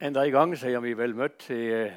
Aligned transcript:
Enda 0.00 0.22
en 0.24 0.32
gang 0.32 0.54
sier 0.56 0.80
vi 0.80 0.94
vel 0.96 1.12
møtt 1.12 1.34
til 1.44 1.72
eh, 1.76 1.96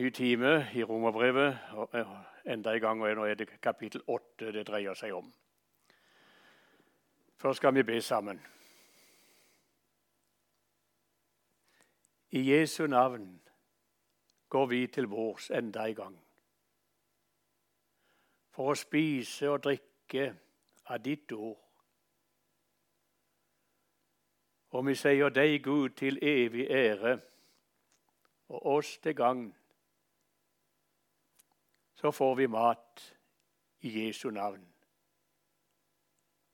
ny 0.00 0.08
time 0.16 0.52
i 0.72 0.84
Romerbrevet. 0.84 1.58
eh, 1.92 2.14
Enda 2.52 2.72
en 2.72 2.80
gang, 2.80 3.02
og 3.02 3.16
nå 3.18 3.24
er 3.24 3.34
det 3.34 3.60
kapittel 3.60 4.00
8 4.06 4.52
det 4.54 4.62
dreier 4.66 4.94
seg 4.96 5.12
om. 5.12 5.28
Først 7.36 7.60
skal 7.60 7.74
vi 7.74 7.82
be 7.82 8.00
sammen. 8.00 8.40
I 12.30 12.44
Jesu 12.52 12.86
navn 12.86 13.28
går 14.48 14.66
vi 14.66 14.86
til 14.86 15.06
vårs 15.06 15.50
enda 15.50 15.84
en 15.84 15.94
gang 15.94 16.16
for 18.56 18.72
å 18.72 18.78
spise 18.78 19.50
og 19.52 19.64
drikke 19.68 20.30
av 20.86 21.04
ditt 21.04 21.32
ord. 21.32 21.65
Og 24.76 24.84
vi 24.84 24.92
sier 24.94 25.30
deg, 25.32 25.62
Gud, 25.64 25.94
til 25.96 26.18
evig 26.20 26.66
ære 26.68 27.14
og 28.52 28.66
oss 28.76 28.98
til 28.98 29.14
gagn. 29.16 29.46
Så 31.96 32.10
får 32.12 32.34
vi 32.34 32.46
mat 32.46 33.04
i 33.80 33.92
Jesu 33.94 34.28
navn. 34.30 34.66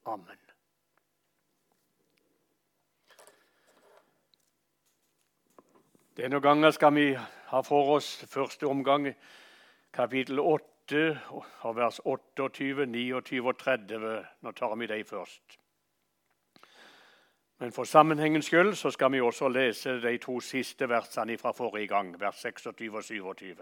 Amen. 0.07 0.39
Denne 6.17 6.41
gangen 6.41 6.73
skal 6.73 6.95
vi 6.95 7.09
ha 7.51 7.61
for 7.67 7.97
oss 7.97 8.13
første 8.31 8.71
omgang 8.71 9.09
kapittel 9.93 10.39
8 10.39 11.03
vers 11.75 11.99
28, 12.05 12.87
29 12.87 13.43
og 13.49 13.59
30. 13.59 14.15
Nå 14.41 14.53
tar 14.53 14.77
vi 14.77 14.87
dem 14.87 15.05
først. 15.05 15.59
Men 17.63 17.73
for 17.73 17.85
sammenhengens 17.85 18.47
skyld 18.47 18.75
så 18.75 18.91
skal 18.91 19.13
vi 19.13 19.21
også 19.21 19.49
lese 19.49 19.91
de 20.03 20.17
to 20.19 20.41
siste 20.41 20.89
versene 20.89 21.37
fra 21.39 21.53
forrige 21.53 21.87
gang, 21.87 22.21
vers 22.21 22.41
26 22.43 22.97
og 22.97 23.05
27. 23.05 23.57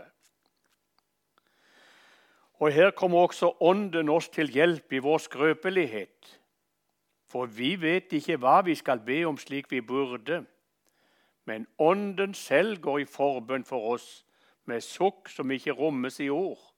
Og 2.55 2.73
Her 2.73 2.91
kommer 2.91 3.19
også 3.19 3.57
Ånden 3.61 4.09
oss 4.09 4.29
til 4.29 4.49
hjelp 4.49 4.93
i 4.93 4.99
vår 4.99 5.19
skrøpelighet. 5.19 6.41
For 7.29 7.47
vi 7.47 7.77
vet 7.83 8.13
ikke 8.13 8.37
hva 8.41 8.63
vi 8.65 8.75
skal 8.75 9.05
be 9.05 9.21
om 9.29 9.37
slik 9.37 9.71
vi 9.71 9.81
burde. 9.81 10.47
Men 11.45 11.67
Ånden 11.79 12.35
selv 12.35 12.81
går 12.81 12.99
i 12.99 13.05
forbønn 13.05 13.65
for 13.65 13.93
oss 13.93 14.25
med 14.65 14.81
sukk 14.81 15.29
som 15.29 15.51
ikke 15.51 15.77
rommes 15.77 16.21
i 16.21 16.29
ord. 16.29 16.73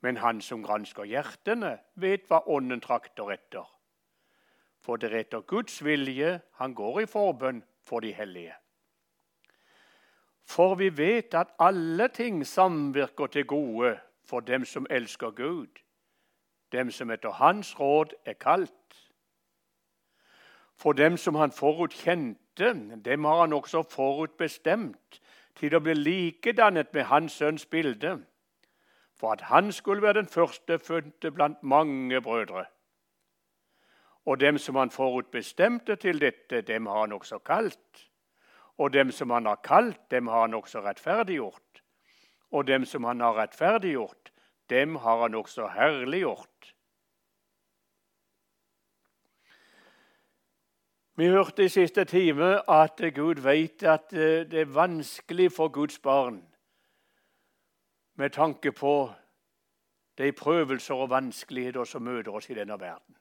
Men 0.00 0.16
Han 0.16 0.40
som 0.40 0.62
gransker 0.62 1.04
hjertene, 1.04 1.78
vet 1.94 2.24
hva 2.28 2.46
Ånden 2.46 2.80
trakter 2.80 3.28
etter 3.30 3.77
for 4.80 4.96
det 4.96 5.12
er 5.12 5.20
etter 5.20 5.40
Guds 5.40 5.84
vilje 5.84 6.40
han 6.60 6.74
går 6.74 7.00
i 7.00 7.06
forbønn 7.06 7.62
for 7.86 8.00
de 8.00 8.12
hellige. 8.12 8.54
For 10.48 10.74
vi 10.74 10.88
vet 10.96 11.34
at 11.34 11.52
alle 11.60 12.08
ting 12.08 12.46
samvirker 12.46 13.26
til 13.26 13.46
gode 13.46 13.98
for 14.24 14.40
dem 14.40 14.64
som 14.64 14.86
elsker 14.90 15.30
Gud, 15.30 15.66
dem 16.72 16.90
som 16.90 17.10
etter 17.10 17.30
Hans 17.30 17.80
råd 17.80 18.14
er 18.24 18.32
kalt. 18.32 18.72
For 20.76 20.92
dem 20.92 21.16
som 21.16 21.34
han 21.34 21.52
forutkjente, 21.52 22.72
dem 23.04 23.24
har 23.24 23.40
han 23.40 23.52
også 23.52 23.82
forutbestemt 23.82 25.20
til 25.58 25.74
å 25.74 25.82
bli 25.82 25.94
likedannet 25.94 26.94
med 26.94 27.08
Hans 27.10 27.32
sønns 27.32 27.66
bilde, 27.66 28.18
for 29.18 29.32
at 29.32 29.40
han 29.50 29.72
skulle 29.72 30.02
være 30.02 30.20
den 30.20 30.30
førstefødte 30.30 31.30
blant 31.30 31.62
mange 31.62 32.20
brødre. 32.22 32.64
Og 34.28 34.40
dem 34.40 34.58
som 34.58 34.76
han 34.76 34.90
forutbestemte 34.90 35.96
til 35.96 36.20
dette, 36.20 36.60
dem 36.60 36.86
har 36.86 37.00
han 37.00 37.12
også 37.12 37.38
kalt. 37.38 38.08
Og 38.78 38.92
dem 38.92 39.10
som 39.10 39.30
han 39.30 39.46
har 39.46 39.60
kalt, 39.64 40.10
dem 40.10 40.26
har 40.26 40.40
han 40.40 40.54
også 40.54 40.82
rettferdiggjort. 40.84 41.82
Og 42.50 42.66
dem 42.66 42.84
som 42.84 43.04
han 43.04 43.20
har 43.20 43.38
rettferdiggjort, 43.38 44.32
dem 44.70 44.96
har 44.96 45.22
han 45.22 45.34
også 45.34 45.68
herliggjort. 45.68 46.74
Vi 51.16 51.26
hørte 51.26 51.64
i 51.64 51.68
siste 51.68 52.04
time 52.04 52.70
at 52.70 53.00
Gud 53.14 53.40
vet 53.42 53.82
at 53.82 54.12
eh, 54.12 54.44
det 54.50 54.60
er 54.60 54.74
vanskelig 54.74 55.52
for 55.52 55.68
Guds 55.68 55.98
barn 55.98 56.42
med 58.14 58.30
tanke 58.30 58.72
på 58.72 59.10
de 60.18 60.32
prøvelser 60.32 60.94
og 60.94 61.10
vanskeligheter 61.10 61.84
som 61.84 62.02
møter 62.02 62.32
oss 62.32 62.50
i 62.50 62.54
denne 62.54 62.80
verden 62.80 63.17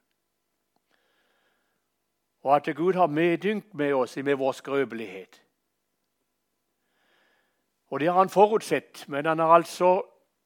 og 2.44 2.56
at 2.56 2.76
Gud 2.76 2.94
har 2.94 3.08
medynk 3.08 3.74
med 3.74 3.94
oss 3.94 4.18
med 4.18 4.36
vår 4.36 4.52
skrøpelighet. 4.52 5.42
Og 7.90 8.00
Det 8.00 8.08
har 8.08 8.18
han 8.18 8.30
forutsett, 8.30 9.06
men 9.08 9.26
han 9.26 9.40
har 9.40 9.48
altså 9.48 10.02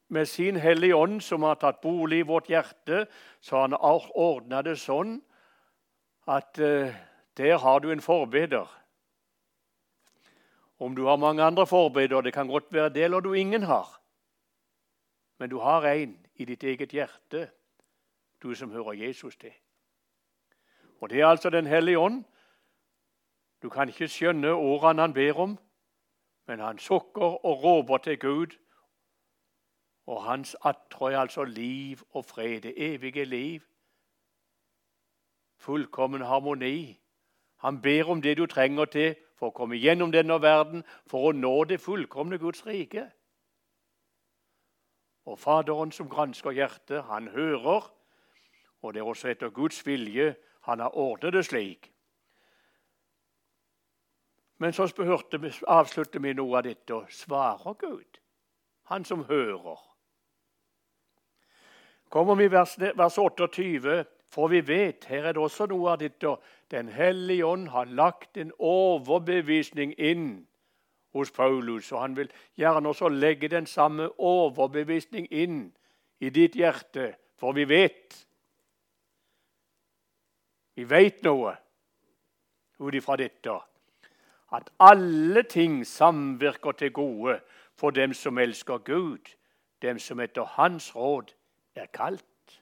med 0.08 0.26
sin 0.26 0.56
Hellige 0.56 0.96
Ånd, 0.96 1.20
som 1.20 1.42
har 1.42 1.54
tatt 1.54 1.80
bolig 1.80 2.18
i 2.18 2.26
vårt 2.28 2.50
hjerte, 2.50 3.06
så 3.40 3.60
han 3.64 3.72
har 3.72 4.10
ordna 4.14 4.62
det 4.62 4.76
sånn 4.78 5.16
at 6.28 6.58
uh, 6.60 6.92
der 7.36 7.58
har 7.58 7.80
du 7.80 7.90
en 7.92 8.00
forbeder. 8.00 8.68
Om 10.78 10.94
du 10.94 11.04
har 11.06 11.16
mange 11.16 11.42
andre 11.42 11.66
forbedere, 11.66 12.22
det 12.22 12.34
kan 12.34 12.46
godt 12.46 12.72
være 12.72 12.92
det 12.94 13.04
eller 13.04 13.20
du 13.20 13.32
ingen 13.32 13.62
har. 13.62 13.88
Men 15.38 15.50
du 15.50 15.58
har 15.58 15.86
en 15.86 16.18
i 16.34 16.44
ditt 16.44 16.62
eget 16.64 16.92
hjerte, 16.92 17.48
du 18.42 18.54
som 18.54 18.70
hører 18.70 18.92
Jesus 18.92 19.36
til. 19.36 19.54
Og 21.02 21.10
Det 21.10 21.20
er 21.20 21.26
altså 21.26 21.50
Den 21.50 21.66
hellige 21.66 21.98
ånd. 21.98 22.24
Du 23.62 23.68
kan 23.68 23.88
ikke 23.88 24.08
skjønne 24.08 24.52
ordene 24.52 25.02
han 25.02 25.14
ber 25.14 25.38
om, 25.38 25.58
men 26.46 26.58
han 26.58 26.78
sukker 26.78 27.44
og 27.46 27.64
råper 27.64 27.98
til 27.98 28.18
Gud. 28.18 28.46
Og 30.06 30.24
hans 30.24 30.56
attrå 30.64 31.06
er 31.06 31.18
altså 31.18 31.44
liv 31.44 31.98
og 32.10 32.24
fred, 32.24 32.60
det 32.60 32.74
evige 32.76 33.24
liv. 33.24 33.60
Fullkommen 35.56 36.22
harmoni. 36.22 37.00
Han 37.56 37.82
ber 37.82 38.10
om 38.10 38.22
det 38.22 38.38
du 38.38 38.46
trenger 38.46 38.84
til 38.84 39.14
for 39.38 39.50
å 39.50 39.56
komme 39.58 39.76
gjennom 39.76 40.12
denne 40.12 40.42
verden, 40.42 40.84
for 41.06 41.28
å 41.28 41.32
nå 41.32 41.64
det 41.64 41.80
fullkomne 41.80 42.38
Guds 42.38 42.66
rike. 42.66 43.08
Og 45.26 45.38
Faderen 45.38 45.92
som 45.92 46.08
gransker 46.08 46.50
hjertet, 46.50 47.04
han 47.04 47.28
hører, 47.28 47.90
og 48.82 48.94
det 48.94 49.00
er 49.00 49.06
også 49.06 49.28
etter 49.28 49.50
Guds 49.50 49.86
vilje 49.86 50.34
han 50.62 50.80
har 50.80 50.96
ordnet 50.98 51.32
det 51.32 51.44
slik. 51.46 51.92
Men 54.62 54.72
så 54.72 54.86
avslutter 55.66 56.20
vi 56.22 56.34
noe 56.38 56.58
av 56.60 56.66
dette 56.68 56.94
og 56.94 57.10
svarer 57.10 57.74
Gud, 57.80 58.20
han 58.92 59.04
som 59.04 59.24
hører. 59.26 59.80
Kommer 62.12 62.36
vi 62.38 62.46
vers, 62.52 62.76
vers 62.78 63.18
28, 63.18 64.04
for 64.32 64.48
vi 64.52 64.60
vet, 64.60 65.04
her 65.08 65.26
er 65.26 65.34
det 65.34 65.42
også 65.42 65.66
noe 65.66 65.94
av 65.94 65.98
dette 66.00 66.36
Den 66.70 66.88
hellige 66.88 67.44
ånd 67.44 67.68
har 67.68 67.84
lagt 67.84 68.38
en 68.40 68.52
overbevisning 68.58 69.92
inn 69.98 70.46
hos 71.12 71.30
Paulus, 71.30 71.90
og 71.92 72.00
han 72.00 72.16
vil 72.16 72.30
gjerne 72.56 72.88
også 72.88 73.08
legge 73.08 73.48
den 73.48 73.66
samme 73.66 74.08
overbevisning 74.18 75.26
inn 75.28 75.72
i 76.20 76.30
ditt 76.30 76.54
hjerte, 76.56 77.12
for 77.36 77.52
vi 77.52 77.66
vet 77.68 78.16
vi 80.74 80.84
vet 80.88 81.22
noe 81.22 81.54
ut 82.78 82.94
ifra 82.94 83.16
dette. 83.16 83.58
At 84.52 84.70
alle 84.80 85.42
ting 85.42 85.86
samvirker 85.86 86.72
til 86.72 86.92
gode 86.92 87.40
for 87.74 87.90
dem 87.90 88.12
som 88.12 88.38
elsker 88.38 88.78
Gud, 88.78 89.32
dem 89.82 89.98
som 89.98 90.20
etter 90.20 90.44
Hans 90.44 90.94
råd 90.96 91.32
er 91.74 91.86
kalt. 91.86 92.60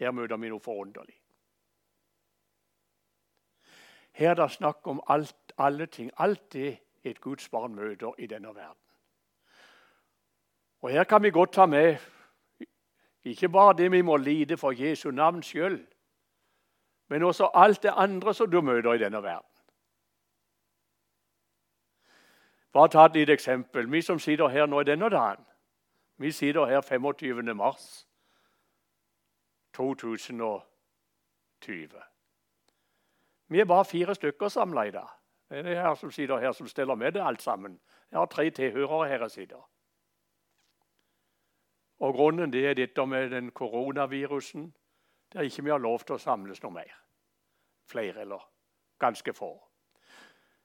Her 0.00 0.10
møter 0.10 0.36
vi 0.36 0.48
noe 0.48 0.60
forunderlig. 0.60 1.16
Her 4.12 4.30
er 4.30 4.34
det 4.34 4.50
snakk 4.50 4.86
om 4.86 5.02
alt, 5.08 5.52
alle 5.58 5.86
ting, 5.86 6.10
alt 6.18 6.52
det 6.52 6.78
et 7.04 7.20
Guds 7.20 7.48
barn 7.48 7.74
møter 7.74 8.12
i 8.18 8.26
denne 8.26 8.54
verden. 8.54 8.82
Og 10.80 10.90
Her 10.90 11.04
kan 11.04 11.22
vi 11.22 11.30
godt 11.30 11.52
ta 11.52 11.66
med 11.66 11.96
ikke 13.24 13.48
bare 13.48 13.76
det 13.76 13.92
vi 13.92 14.00
må 14.02 14.16
lide 14.16 14.56
for 14.56 14.72
Jesu 14.72 15.10
navn 15.10 15.42
skyld, 15.42 15.86
men 17.10 17.22
også 17.22 17.50
alt 17.54 17.82
det 17.82 17.92
andre 17.96 18.34
som 18.34 18.50
du 18.50 18.60
møter 18.60 18.92
i 18.92 18.98
denne 18.98 19.22
verden. 19.22 19.46
Bare 22.72 22.88
ta 22.88 23.04
et 23.04 23.14
lite 23.14 23.32
eksempel. 23.32 23.90
Vi 23.92 24.02
som 24.02 24.18
sitter 24.18 24.48
her 24.48 24.66
nå 24.66 24.80
i 24.80 24.84
denne 24.84 25.08
dagen, 25.10 25.46
vi 26.16 26.30
sitter 26.30 26.66
her 26.66 26.80
25. 26.80 27.56
mars 27.56 28.06
2020. 29.74 30.62
Vi 33.48 33.60
er 33.60 33.64
bare 33.64 33.84
fire 33.84 34.14
stykker 34.14 34.48
samla 34.48 34.82
i 34.82 34.90
dag. 34.90 35.08
Det 35.50 35.58
er 35.58 35.62
det 35.62 35.76
her 35.76 35.94
som 35.94 36.10
sitter 36.10 36.38
her 36.38 36.52
som 36.52 36.68
steller 36.68 36.94
med 36.94 37.12
det 37.12 37.26
alt 37.26 37.42
sammen. 37.42 37.80
Jeg 38.10 38.18
har 38.18 38.26
tre 38.26 38.50
tilhørere 38.50 39.08
her 39.08 39.20
jeg 39.20 39.30
sitter. 39.30 39.70
Og 41.98 42.14
Grunnen 42.14 42.52
det 42.52 42.66
er 42.66 42.74
dette 42.74 43.06
med 43.06 43.30
den 43.30 43.50
koronavirusen 43.50 44.74
der 45.32 45.46
ikke 45.46 45.64
vi 45.64 45.70
har 45.70 45.78
lov 45.78 46.04
til 46.04 46.16
å 46.16 46.22
samles 46.22 46.62
noe 46.62 46.74
mer. 46.74 46.94
Flere 47.90 48.20
eller 48.20 48.46
ganske 48.98 49.34
få. 49.34 49.50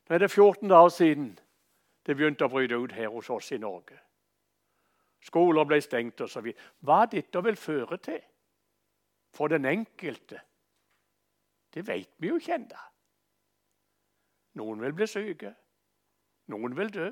Nå 0.06 0.16
er 0.16 0.22
det 0.22 0.32
14 0.32 0.70
dager 0.70 0.90
siden 0.94 1.30
det 2.06 2.16
begynte 2.16 2.46
å 2.46 2.52
bryte 2.54 2.78
ut 2.78 2.94
her 2.94 3.10
hos 3.10 3.30
oss 3.30 3.52
i 3.52 3.58
Norge. 3.58 3.98
Skoler 5.26 5.66
ble 5.66 5.80
stengt 5.82 6.22
osv. 6.22 6.52
Hva 6.86 7.06
dette 7.10 7.42
vil 7.44 7.58
føre 7.58 7.98
til 7.98 8.22
for 9.36 9.52
den 9.52 9.66
enkelte, 9.66 10.40
det 11.74 11.88
vet 11.88 12.12
vi 12.18 12.30
jo 12.30 12.38
ikke 12.40 12.56
ennå. 12.56 12.84
Noen 14.56 14.80
vil 14.82 14.94
bli 14.96 15.08
syke. 15.12 15.52
Noen 16.48 16.78
vil 16.78 16.94
dø. 16.94 17.10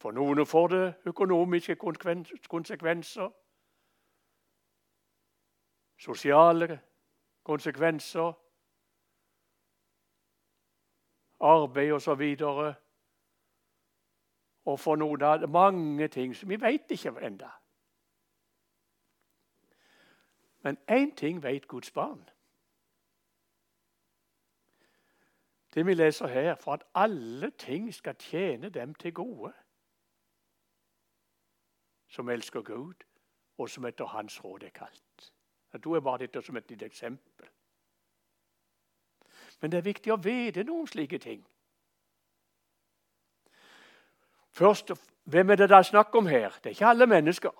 For 0.00 0.14
noen 0.16 0.46
får 0.46 0.68
det 0.72 0.84
økonomiske 1.10 1.76
konsekvenser. 2.48 3.28
Sosiale 6.04 6.80
konsekvenser. 7.44 8.32
Arbeid 11.40 11.92
osv. 11.92 12.36
Og, 12.40 12.74
og 14.64 14.80
for 14.80 14.96
noen 15.00 15.22
av 15.22 15.40
det 15.40 15.48
mange 15.50 16.08
ting 16.08 16.36
som 16.36 16.48
vi 16.48 16.60
vet 16.60 16.92
ikke 16.92 17.14
ennå. 17.20 17.48
Men 20.64 20.78
én 20.88 21.14
ting 21.16 21.42
vet 21.42 21.68
Guds 21.68 21.90
barn. 21.90 22.28
Det 25.74 25.86
vi 25.86 25.94
leser 25.94 26.26
her, 26.26 26.54
for 26.54 26.72
at 26.72 26.84
alle 26.94 27.50
ting 27.50 27.94
skal 27.94 28.16
tjene 28.16 28.70
dem 28.70 28.94
til 28.94 29.14
gode. 29.14 29.52
Som 32.08 32.28
elsker 32.28 32.62
Gud, 32.62 32.94
og 33.58 33.70
som 33.70 33.84
etter 33.84 34.04
Hans 34.04 34.44
råd 34.44 34.62
er 34.62 34.70
kalt. 34.70 35.33
Jeg 35.74 35.82
tror 35.82 35.96
jeg 35.96 36.02
bare 36.06 36.18
dette 36.18 36.42
som 36.42 36.56
et 36.56 36.70
lite 36.70 36.86
eksempel. 36.86 37.48
Men 39.60 39.72
det 39.72 39.78
er 39.78 39.88
viktig 39.90 40.12
å 40.12 40.20
vite 40.22 40.64
noen 40.64 40.86
slike 40.86 41.18
ting. 41.18 41.42
Først, 44.54 44.92
Hvem 45.24 45.50
er 45.50 45.56
det 45.56 45.68
det 45.68 45.76
er 45.76 45.82
snakk 45.82 46.14
om 46.14 46.26
her? 46.26 46.48
Det 46.50 46.66
er 46.66 46.70
ikke 46.70 46.86
alle 46.86 47.06
mennesker. 47.06 47.50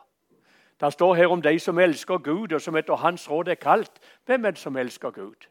Det 0.81 0.93
står 0.93 1.15
her 1.15 1.27
om 1.27 1.43
de 1.43 1.59
som 1.59 1.79
elsker 1.79 2.19
Gud, 2.19 2.53
og 2.53 2.61
som 2.61 2.77
etter 2.77 2.95
Hans 2.95 3.31
råd 3.31 3.49
er 3.49 3.55
kalt. 3.55 4.01
Hvem 4.25 4.45
er 4.45 4.51
det 4.51 4.59
som 4.59 4.77
elsker 4.77 5.11
Gud? 5.11 5.49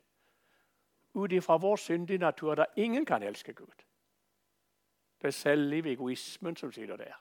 Ut 1.14 1.32
ifra 1.32 1.58
vår 1.58 1.76
syndige 1.76 2.18
natur 2.18 2.56
der 2.56 2.66
ingen 2.76 3.06
kan 3.06 3.24
elske 3.24 3.54
Gud. 3.54 3.86
Det 5.22 5.28
er 5.28 5.32
selvliv, 5.32 5.86
egoismen, 5.86 6.56
som 6.56 6.72
sitter 6.72 6.98
der. 6.98 7.18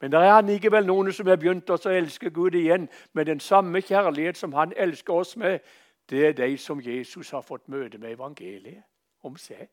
Men 0.00 0.12
det 0.12 0.20
er 0.20 0.40
likevel 0.40 0.86
noen 0.86 1.12
som 1.12 1.28
har 1.28 1.36
begynt 1.36 1.70
å 1.70 1.76
elske 1.90 2.30
Gud 2.30 2.54
igjen 2.54 2.88
med 3.12 3.26
den 3.26 3.40
samme 3.40 3.82
kjærlighet 3.84 4.36
som 4.36 4.52
han 4.52 4.72
elsker 4.76 5.14
oss 5.14 5.36
med. 5.36 5.60
Det 6.10 6.26
er 6.26 6.32
de 6.32 6.56
som 6.58 6.80
Jesus 6.80 7.30
har 7.30 7.42
fått 7.42 7.68
møte 7.68 7.98
med 7.98 8.16
evangeliet 8.16 8.82
om 9.22 9.36
seg. 9.36 9.68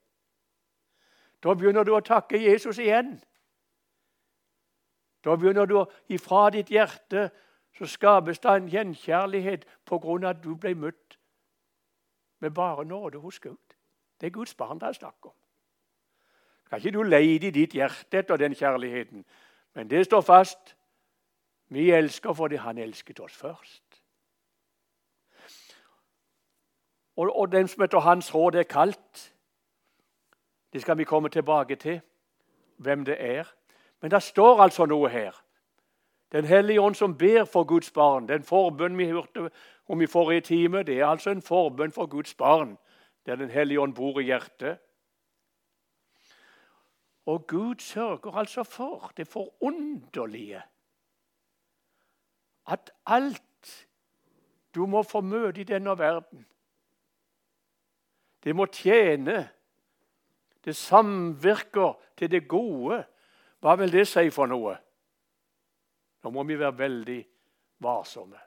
Da 1.44 1.54
begynner 1.54 1.84
du 1.84 1.94
å 1.96 2.04
takke 2.04 2.38
Jesus 2.38 2.78
igjen. 2.78 3.16
Da 5.24 5.36
begynner 5.36 5.66
du 5.66 5.80
ifra 6.10 6.50
ditt 6.50 6.70
hjerte 6.72 7.30
så 7.78 7.86
skapes 7.86 8.40
det 8.40 8.52
en 8.52 8.70
gjenkjærlighet 8.70 9.66
av 9.92 10.26
at 10.26 10.44
du 10.44 10.56
ble 10.56 10.74
møtt 10.76 11.18
med 12.40 12.52
bare 12.52 12.86
nåde 12.86 13.20
hos 13.20 13.40
Gud. 13.40 13.58
Det 14.22 14.28
er 14.28 14.32
Guds 14.32 14.56
barn 14.56 14.80
det 14.80 14.88
er 14.88 14.94
snakk 14.94 15.26
om. 15.26 15.34
Kan 16.70 16.80
ikke 16.80 16.92
du 16.92 17.04
leide 17.04 17.48
i 17.48 17.52
ditt 17.52 17.74
hjerte 17.74 18.18
etter 18.18 18.38
den 18.38 18.56
kjærligheten, 18.56 19.26
men 19.78 19.90
det 19.90 20.06
står 20.06 20.22
fast. 20.22 20.78
Vi 21.70 21.92
elsker 21.92 22.34
fordi 22.34 22.56
Han 22.56 22.78
elsket 22.78 23.20
oss 23.20 23.36
først. 23.38 23.84
Og, 27.16 27.40
og 27.40 27.52
den 27.52 27.68
som 27.68 27.84
etter 27.84 28.00
Hans 28.00 28.36
råd 28.36 28.56
er 28.56 28.64
kalt, 28.64 29.34
det 30.74 30.82
skal 30.82 30.98
vi 30.98 31.04
komme 31.04 31.30
tilbake 31.30 31.76
til, 31.76 32.02
hvem 32.78 33.06
det 33.06 33.18
er. 33.20 33.54
Men 34.02 34.12
det 34.12 34.24
står 34.24 34.62
altså 34.62 34.86
noe 34.86 35.10
her. 35.10 35.44
Den 36.32 36.46
hellige 36.46 36.82
ånd 36.82 36.96
som 36.96 37.18
ber 37.18 37.46
for 37.46 37.64
Guds 37.64 37.92
barn. 37.92 38.28
Den 38.28 38.44
forbønn 38.44 38.98
vi 38.98 39.12
hørte 39.12 39.50
om 39.88 40.02
i 40.02 40.08
forrige 40.08 40.42
time, 40.42 40.84
det 40.84 41.00
er 41.00 41.06
altså 41.06 41.30
en 41.30 41.42
forbønn 41.42 41.92
for 41.92 42.06
Guds 42.06 42.34
barn, 42.34 42.78
der 43.26 43.36
Den 43.36 43.50
hellige 43.50 43.82
ånd 43.82 43.94
bor 43.94 44.20
i 44.20 44.24
hjertet. 44.24 44.78
Og 47.28 47.48
Gud 47.48 47.80
sørger 47.84 48.38
altså 48.40 48.64
for 48.64 49.12
det 49.18 49.28
forunderlige 49.28 50.64
at 52.68 52.92
alt 53.06 53.88
du 54.76 54.86
må 54.86 55.04
få 55.04 55.22
møte 55.22 55.62
i 55.62 55.64
denne 55.64 55.98
verden, 55.98 56.46
det 58.44 58.56
må 58.56 58.66
tjene. 58.66 59.50
Det 60.66 60.76
samvirker 60.76 61.94
til 62.18 62.32
det 62.32 62.48
gode. 62.48 63.04
Hva 63.60 63.76
vil 63.76 63.92
det 63.92 64.06
si 64.08 64.30
for 64.32 64.48
noe? 64.48 64.76
Nå 66.24 66.32
må 66.32 66.44
vi 66.44 66.60
være 66.60 66.78
veldig 66.78 67.18
varsomme. 67.84 68.40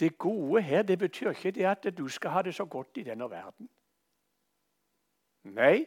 Det 0.00 0.18
gode 0.18 0.62
her 0.62 0.82
det 0.82 0.98
betyr 0.98 1.30
ikke 1.30 1.50
det 1.50 1.64
at 1.68 1.88
du 1.98 2.08
skal 2.08 2.30
ha 2.30 2.42
det 2.42 2.54
så 2.54 2.64
godt 2.64 2.96
i 2.96 3.06
denne 3.06 3.30
verden. 3.30 3.68
Nei, 5.42 5.84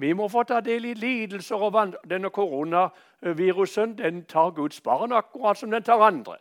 vi 0.00 0.12
må 0.12 0.28
få 0.28 0.42
ta 0.42 0.60
del 0.60 0.84
i 0.84 0.94
lidelser. 0.94 1.56
og 1.56 1.96
Denne 2.10 2.30
koronavirusen 2.30 3.98
den 3.98 4.24
tar 4.24 4.50
Guds 4.50 4.80
barn 4.80 5.12
akkurat 5.12 5.58
som 5.58 5.70
den 5.70 5.82
tar 5.82 6.00
andre. 6.00 6.36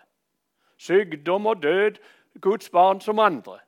Sykdom 0.77 1.45
og 1.45 1.63
død 1.63 1.97
Guds 2.41 2.69
barn 2.69 3.01
som 3.01 3.19
andre. 3.19 3.59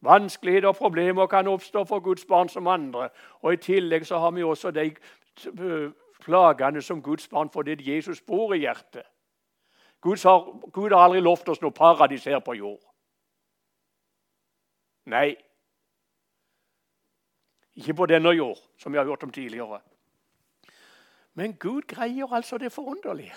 Vanskeligheter 0.00 0.68
og 0.68 0.76
problemer 0.76 1.26
kan 1.26 1.48
oppstå 1.48 1.84
for 1.84 2.00
Guds 2.00 2.24
barn 2.24 2.48
som 2.48 2.66
andre. 2.66 3.08
Og 3.42 3.52
I 3.52 3.56
tillegg 3.56 4.06
så 4.06 4.18
har 4.18 4.30
vi 4.30 4.42
også 4.42 4.70
de 4.70 4.90
plagene 6.24 6.82
som 6.82 7.02
Guds 7.02 7.28
barn 7.28 7.50
fordi 7.50 7.94
Jesus 7.94 8.20
bor 8.20 8.54
i 8.54 8.58
hjertet. 8.58 9.02
Gud 10.00 10.16
har, 10.24 10.70
Gud 10.70 10.90
har 10.90 11.04
aldri 11.04 11.20
lovt 11.20 11.48
oss 11.48 11.62
noe 11.62 11.72
paradis 11.72 12.24
her 12.24 12.40
på 12.44 12.54
jord. 12.54 12.82
Nei. 15.06 15.36
Ikke 17.74 17.94
på 17.94 18.06
denne 18.06 18.28
jord, 18.28 18.58
som 18.78 18.92
vi 18.92 18.98
har 18.98 19.04
hørt 19.04 19.22
om 19.22 19.30
tidligere. 19.30 19.80
Men 21.34 21.56
Gud 21.56 21.82
greier 21.82 22.32
altså 22.32 22.58
det 22.58 22.72
forunderlige. 22.72 23.34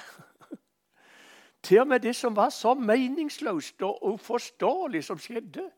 Til 1.63 1.79
og 1.79 1.87
med 1.87 1.99
det 1.99 2.15
som 2.15 2.35
var 2.35 2.49
så 2.49 2.73
meningsløst 2.73 3.81
og 3.81 4.05
uforståelig 4.05 5.03
som 5.03 5.17
skjedde, 5.17 5.71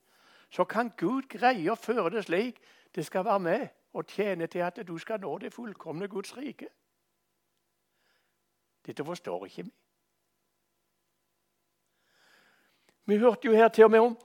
så 0.50 0.64
kan 0.64 0.92
Gud 0.98 1.22
greie 1.30 1.72
å 1.72 1.80
føre 1.80 2.10
det 2.10 2.26
slik 2.26 2.60
det 2.96 3.06
skal 3.06 3.26
være 3.26 3.40
med 3.40 3.68
og 3.94 4.06
tjene 4.06 4.48
til 4.48 4.60
at 4.60 4.82
du 4.88 4.98
skal 4.98 5.22
nå 5.22 5.38
det 5.38 5.54
fullkomne 5.54 6.08
Guds 6.08 6.38
rike. 6.38 6.68
Dette 8.86 9.06
forstår 9.06 9.46
ikke 9.46 9.64
vi. 9.64 9.74
Vi 13.06 13.18
hørte 13.18 13.48
jo 13.48 13.54
her 13.54 13.68
til 13.68 13.84
og 13.84 13.92
med 13.92 14.00
om 14.00 14.18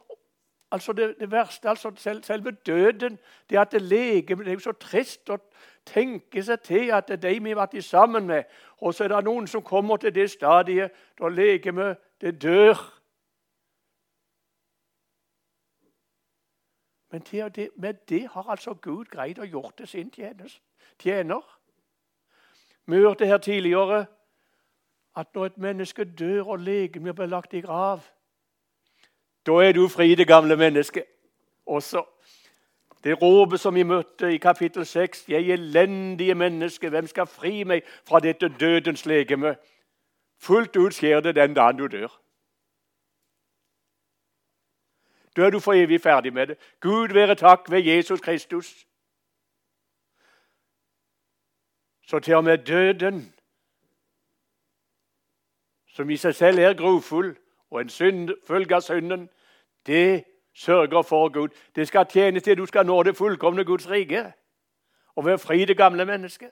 altså 0.71 0.93
det, 0.93 1.15
det 1.21 1.31
verste, 1.31 1.69
altså 1.69 1.93
selv, 1.97 2.23
selve 2.23 2.51
døden. 2.51 3.19
Det 3.51 3.59
at 3.59 3.73
det 3.73 3.83
leger, 3.83 4.37
det 4.37 4.49
er 4.49 4.53
jo 4.53 4.59
så 4.59 4.73
trist 4.73 5.31
å 5.31 5.39
tenke 5.87 6.43
seg 6.43 6.61
til 6.65 6.91
at 6.93 7.09
det 7.09 7.19
er 7.25 7.31
de 7.31 7.41
vi 7.45 7.53
har 7.53 7.61
vært 7.61 7.85
sammen 7.85 8.27
med, 8.27 8.45
og 8.81 8.95
så 8.95 9.05
er 9.05 9.09
det 9.13 9.25
noen 9.25 9.47
som 9.47 9.63
kommer 9.63 9.97
til 9.97 10.15
det 10.15 10.31
stadiet 10.31 10.93
da 11.21 11.29
legemet 11.29 11.97
det 12.21 12.43
dør. 12.43 12.81
Men 17.11 17.23
det, 17.31 17.69
med 17.77 17.95
det 18.09 18.29
har 18.31 18.51
altså 18.51 18.75
Gud 18.75 19.05
greid 19.05 19.39
å 19.39 19.47
gjort 19.47 19.79
det 19.79 19.89
sin 19.89 20.11
tjener. 20.11 21.45
Vi 22.87 22.97
hørte 22.97 23.27
her 23.27 23.39
tidligere 23.39 24.07
at 25.17 25.35
når 25.35 25.47
et 25.47 25.59
menneske 25.59 26.05
dør 26.05 26.57
og 26.57 26.59
legemet 26.59 27.15
blir 27.15 27.27
lagt 27.27 27.55
i 27.55 27.61
grav, 27.61 28.03
da 29.47 29.53
er 29.53 29.73
du 29.73 29.89
fri, 29.89 30.15
det 30.15 30.27
gamle 30.27 30.57
mennesket. 30.57 31.05
Også 31.67 32.05
det 33.05 33.23
ropet 33.23 33.61
som 33.61 33.75
vi 33.75 33.83
møtte 33.83 34.33
i 34.33 34.39
kapittel 34.39 34.87
6. 34.87 35.25
Jeg 35.29 35.51
elendige 35.51 36.35
menneske, 36.35 36.89
hvem 36.89 37.07
skal 37.07 37.27
fri 37.27 37.65
meg 37.65 37.83
fra 38.09 38.21
dette 38.21 38.49
dødens 38.49 39.07
legeme? 39.07 39.57
Fullt 40.41 40.77
ut 40.77 40.95
skjer 40.95 41.21
det 41.21 41.37
den 41.37 41.55
dagen 41.55 41.79
du 41.79 41.87
dør. 41.87 42.21
Da 45.37 45.43
er 45.47 45.51
du 45.51 45.61
for 45.61 45.73
evig 45.73 46.01
ferdig 46.01 46.33
med 46.33 46.47
det. 46.47 46.59
Gud 46.81 47.13
være 47.13 47.35
takk 47.35 47.71
ved 47.71 47.81
Jesus 47.83 48.21
Kristus. 48.21 48.87
Så 52.07 52.19
til 52.19 52.35
og 52.35 52.45
med 52.45 52.59
døden, 52.59 53.35
som 55.87 56.11
i 56.11 56.17
seg 56.17 56.35
selv 56.35 56.59
er 56.59 56.75
grofull, 56.75 57.37
og 57.75 57.81
en 57.81 57.89
synd, 57.89 58.31
følge 58.47 58.75
av 58.75 58.81
synden, 58.81 59.31
det 59.87 60.25
sørger 60.53 61.03
for 61.03 61.29
Gud. 61.29 61.49
Det 61.77 61.89
skal 61.89 62.07
tjene 62.07 62.41
til 62.41 62.57
du 62.57 62.67
skal 62.67 62.87
nå 62.87 63.03
det 63.03 63.17
fullkomne 63.17 63.65
Guds 63.65 63.91
rike 63.91 64.33
og 65.17 65.25
være 65.25 65.39
fri 65.39 65.65
det 65.65 65.77
gamle 65.77 66.05
mennesket. 66.05 66.51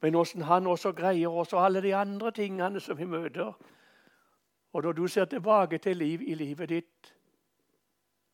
Men 0.00 0.14
åssen 0.14 0.42
han 0.42 0.66
også 0.66 0.92
greier 0.92 1.28
også 1.28 1.58
alle 1.58 1.82
de 1.82 1.94
andre 1.94 2.30
tingene 2.30 2.80
som 2.80 2.98
vi 2.98 3.04
møter. 3.04 3.52
Og 4.72 4.82
når 4.82 4.92
du 4.92 5.06
ser 5.06 5.24
tilbake 5.24 5.78
til 5.78 5.96
liv 5.96 6.20
i 6.22 6.34
livet 6.34 6.68
ditt, 6.68 7.14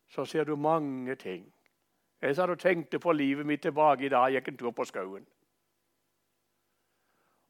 så 0.09 0.25
ser 0.25 0.43
du 0.43 0.55
mange 0.55 1.15
ting. 1.15 1.53
Jeg 2.21 2.35
satt 2.35 2.49
og 2.49 2.59
tenkte 2.59 2.99
på 2.99 3.11
livet 3.11 3.45
mitt 3.45 3.61
tilbake 3.61 4.05
i 4.05 4.09
dag. 4.09 4.33
Jeg 4.33 4.41
gikk 4.41 4.47
en 4.47 4.57
tur 4.57 4.71
på 4.71 4.85
skauen. 4.85 5.27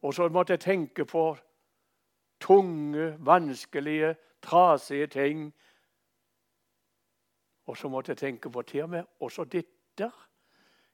Og 0.01 0.13
så 0.13 0.29
måtte 0.29 0.53
jeg 0.53 0.59
tenke 0.59 1.05
på 1.05 1.37
tunge, 2.41 3.15
vanskelige, 3.19 4.15
trasige 4.41 5.07
ting. 5.07 5.53
Og 7.65 7.77
så 7.77 7.87
måtte 7.87 8.11
jeg 8.11 8.17
tenke 8.17 8.49
på 8.49 8.61
til 8.61 8.83
og 8.83 8.89
med 8.89 9.03
også 9.19 9.43
dette 9.43 10.11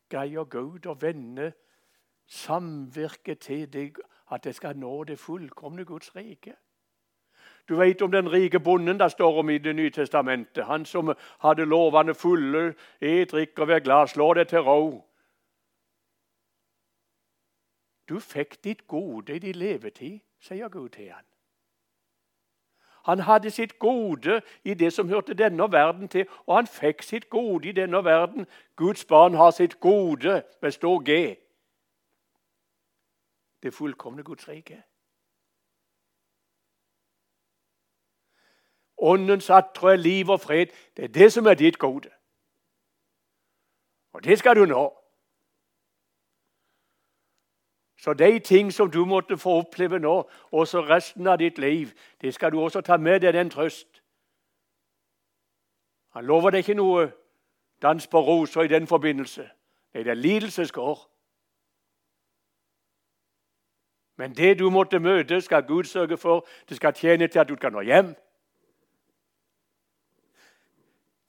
greier 0.09 0.43
Gud 0.43 0.85
å 0.85 0.95
vende 0.99 1.51
samvirket 2.27 3.39
til 3.39 3.67
deg, 3.73 3.99
at 4.31 4.45
jeg 4.45 4.55
skal 4.55 4.77
nå 4.77 5.03
det 5.03 5.19
fullkomne 5.19 5.85
Guds 5.85 6.15
rike. 6.15 6.55
Du 7.67 7.75
vet 7.75 8.01
om 8.01 8.11
den 8.11 8.31
rike 8.31 8.59
bonden 8.59 8.99
det 8.99 9.11
står 9.11 9.39
om 9.39 9.49
i 9.49 9.57
Det 9.57 9.75
nye 9.75 9.91
testamentet. 9.91 10.65
Han 10.65 10.85
som 10.85 11.13
hadde 11.39 11.65
lovene 11.65 12.15
fulle. 12.15 12.75
Et, 13.01 13.31
drikk 13.31 13.59
og 13.59 13.67
vær 13.67 13.79
glad. 13.79 14.07
Slå 14.07 14.33
deg 14.33 14.47
til 14.47 14.59
ro. 14.59 15.03
Du 18.09 18.19
fikk 18.19 18.63
ditt 18.63 18.87
gode 18.87 19.35
i 19.35 19.39
din 19.39 19.55
levetid, 19.55 20.19
sier 20.39 20.69
Gud 20.69 20.89
til 20.89 21.11
han. 21.11 21.25
Han 23.07 23.19
hadde 23.19 23.51
sitt 23.51 23.79
gode 23.79 24.41
i 24.63 24.73
det 24.73 24.93
som 24.93 25.09
hørte 25.09 25.33
denne 25.33 25.71
verden 25.71 26.07
til, 26.07 26.27
og 26.45 26.55
han 26.55 26.67
fikk 26.67 27.01
sitt 27.01 27.29
gode 27.29 27.69
i 27.69 27.71
denne 27.71 28.03
verden. 28.03 28.47
Guds 28.75 29.05
barn 29.05 29.33
har 29.33 29.51
sitt 29.51 29.79
gode 29.79 30.43
med 30.61 30.71
stor 30.71 30.99
G. 30.99 31.35
Det 33.63 33.73
fullkomne 33.73 34.23
Guds 34.23 34.47
rike. 34.47 34.83
Åndens 38.97 39.49
attrå 39.49 39.87
er 39.87 39.95
liv 39.95 40.29
og 40.29 40.39
fred. 40.41 40.67
Det 40.97 41.03
er 41.03 41.07
det 41.07 41.33
som 41.33 41.45
er 41.45 41.53
ditt 41.53 41.79
gode. 41.79 42.09
Og 44.13 44.23
det 44.23 44.39
skal 44.39 44.55
du 44.55 44.65
nå. 44.65 45.06
Så 47.97 48.13
de 48.13 48.39
ting 48.39 48.73
som 48.73 48.91
du 48.91 49.05
måtte 49.05 49.37
få 49.37 49.49
oppleve 49.49 49.99
nå, 49.99 50.29
også 50.51 50.81
resten 50.81 51.27
av 51.27 51.37
ditt 51.37 51.57
liv, 51.57 51.91
det 52.21 52.33
skal 52.33 52.51
du 52.51 52.59
også 52.61 52.81
ta 52.81 52.97
med 52.97 53.19
deg 53.19 53.33
den 53.33 53.49
trøst. 53.49 54.03
Han 56.13 56.25
lover 56.25 56.49
deg 56.49 56.65
ikke 56.65 56.77
noe 56.77 57.11
dans 57.81 58.07
på 58.07 58.21
roser 58.21 58.61
i 58.61 58.67
den 58.67 58.87
forbindelse. 58.87 59.49
Nei, 59.93 60.03
det 60.03 60.11
er 60.11 60.21
lidelsesgård. 60.21 61.09
Men 64.17 64.33
det 64.35 64.59
du 64.59 64.69
måtte 64.69 64.99
møte, 64.99 65.41
skal 65.41 65.65
Gud 65.65 65.83
sørge 65.83 66.17
for. 66.17 66.47
Det 66.69 66.77
skal 66.77 66.93
tjene 66.93 67.27
til 67.27 67.39
at 67.39 67.49
du 67.49 67.55
kan 67.55 67.73
nå 67.73 67.81
hjem. 67.81 68.15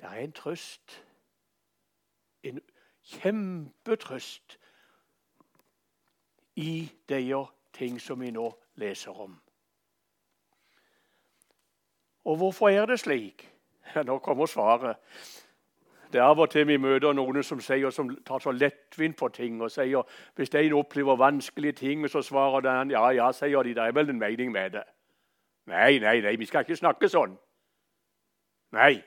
Det 0.00 0.08
er 0.08 0.20
en 0.24 0.32
trøst. 0.32 1.04
En 2.42 2.60
kjempetrøst 3.04 4.58
i 6.58 6.90
de 7.08 7.44
ting 7.72 8.00
som 8.00 8.20
vi 8.20 8.30
nå 8.34 8.48
leser 8.74 9.20
om. 9.20 9.36
Og 12.24 12.36
hvorfor 12.36 12.68
er 12.68 12.86
det 12.86 13.00
slik? 13.00 13.48
Ja, 13.94 14.02
nå 14.02 14.18
kommer 14.18 14.46
svaret. 14.46 14.96
Det 16.12 16.18
er 16.18 16.24
av 16.24 16.38
og 16.38 16.50
til 16.50 16.66
vi 16.68 16.76
møter 16.76 17.12
noen 17.12 17.42
som, 17.42 17.60
sier, 17.60 17.90
som 17.90 18.10
tar 18.26 18.42
så 18.44 18.52
lettvint 18.52 19.16
på 19.16 19.28
ting 19.28 19.62
og 19.62 19.70
sier 19.72 20.04
hvis 20.36 20.52
en 20.54 20.74
opplever 20.76 21.16
vanskelige 21.16 21.72
ting, 21.72 22.08
så 22.08 22.22
svarer 22.22 22.60
den 22.60 22.90
ja, 22.90 23.08
ja, 23.16 23.30
sier 23.32 23.62
de, 23.62 23.74
det 23.74 23.82
er 23.82 23.92
vel 23.92 24.10
en 24.10 24.18
mening 24.18 24.52
med 24.52 24.70
det. 24.76 24.84
Nei, 25.66 25.98
nei, 25.98 26.20
nei, 26.20 26.36
vi 26.36 26.46
skal 26.46 26.64
ikke 26.64 26.76
snakke 26.76 27.08
sånn. 27.08 27.38
Nei. 28.76 29.00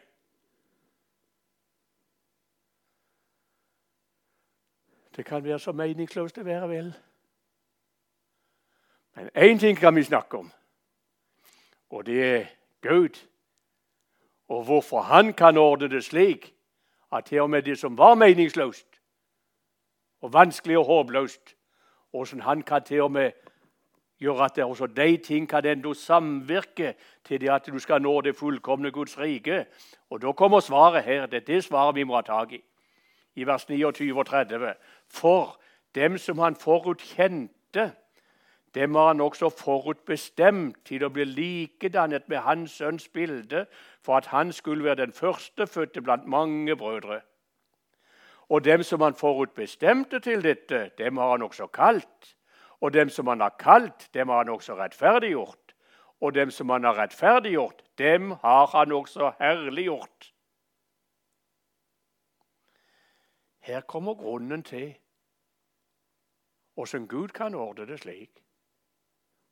Det 5.16 5.26
kan 5.26 5.44
være 5.44 5.60
så 5.60 5.72
meningsløst 5.72 6.36
det 6.36 6.46
være 6.46 6.70
vel. 6.70 6.94
Men 9.16 9.30
én 9.36 9.60
ting 9.60 9.78
kan 9.78 9.96
vi 9.96 10.04
snakke 10.04 10.38
om, 10.38 10.52
og 11.90 12.06
det 12.06 12.36
er 12.36 12.46
Gud. 12.82 13.28
Og 14.48 14.64
hvorfor 14.64 15.02
han 15.02 15.34
kan 15.34 15.58
ordne 15.58 15.90
det 15.90 16.04
slik 16.04 16.54
at 17.12 17.26
til 17.26 17.42
og 17.42 17.50
med 17.50 17.64
det 17.64 17.80
som 17.80 17.98
var 17.98 18.16
meningsløst 18.16 18.88
og 20.22 20.34
vanskelig 20.34 20.78
og 20.78 20.86
håpløst, 20.86 21.56
hvordan 22.12 22.42
han 22.42 22.62
kan 22.62 22.84
til 22.84 23.02
og 23.02 23.12
med 23.12 23.32
gjøre 24.20 24.46
at 24.46 24.56
det 24.56 24.64
også 24.64 24.88
de 24.88 25.18
ting 25.18 25.50
kan 25.50 25.66
enda 25.66 25.94
samvirke 25.94 26.94
til 27.26 27.42
det 27.42 27.50
at 27.50 27.66
du 27.68 27.80
skal 27.80 28.02
nå 28.02 28.22
det 28.22 28.36
fullkomne 28.36 28.92
Guds 28.92 29.20
rike. 29.20 29.66
Og 30.10 30.22
da 30.22 30.32
kommer 30.32 30.60
svaret 30.60 31.04
her. 31.04 31.26
Det 31.26 31.38
er 31.38 31.46
det 31.46 31.64
svaret 31.64 31.96
vi 31.96 32.04
må 32.04 32.16
ha 32.16 32.22
tak 32.22 32.52
i 32.52 32.64
i 33.36 33.46
vers 33.48 33.70
29 33.70 34.20
og 34.20 34.26
30. 34.26 34.74
For 35.08 35.62
dem 35.96 36.18
som 36.18 36.40
han 36.40 36.56
forutkjente, 36.56 37.92
dem 38.76 38.96
har 38.96 39.08
han 39.08 39.22
også 39.22 39.50
forutbestemt 39.50 40.78
til 40.86 41.04
å 41.04 41.10
bli 41.12 41.26
likedannet 41.28 42.30
med 42.32 42.44
hans 42.46 42.78
sønns 42.80 43.08
bilde, 43.12 43.66
for 44.02 44.18
at 44.18 44.30
han 44.32 44.52
skulle 44.52 44.84
være 44.84 45.02
den 45.04 45.14
førstefødte 45.14 46.02
blant 46.02 46.28
mange 46.28 46.76
brødre. 46.76 47.22
Og 48.50 48.64
dem 48.64 48.84
som 48.84 49.02
han 49.02 49.16
forutbestemte 49.16 50.20
til 50.20 50.44
dette, 50.44 50.92
dem 50.98 51.18
har 51.18 51.32
han 51.32 51.42
også 51.42 51.68
kalt. 51.68 52.36
Og 52.82 52.94
dem 52.94 53.10
som 53.10 53.28
han 53.28 53.42
har 53.42 53.56
kalt, 53.60 54.10
dem 54.14 54.30
har 54.30 54.38
han 54.38 54.50
også 54.50 54.76
rettferdiggjort. 54.76 55.76
Og 56.22 56.36
dem 56.36 56.52
som 56.52 56.70
han 56.70 56.84
har 56.84 56.98
rettferdiggjort, 56.98 57.84
dem 57.98 58.32
har 58.32 58.66
han 58.66 58.92
også 58.92 59.32
herliggjort. 59.40 60.34
Her 63.60 63.82
kommer 63.82 64.14
grunnen 64.14 64.64
til 64.64 64.96
åssen 66.76 67.08
Gud 67.08 67.28
kan 67.28 67.56
ordne 67.56 67.86
det 67.86 68.00
slik 68.02 68.42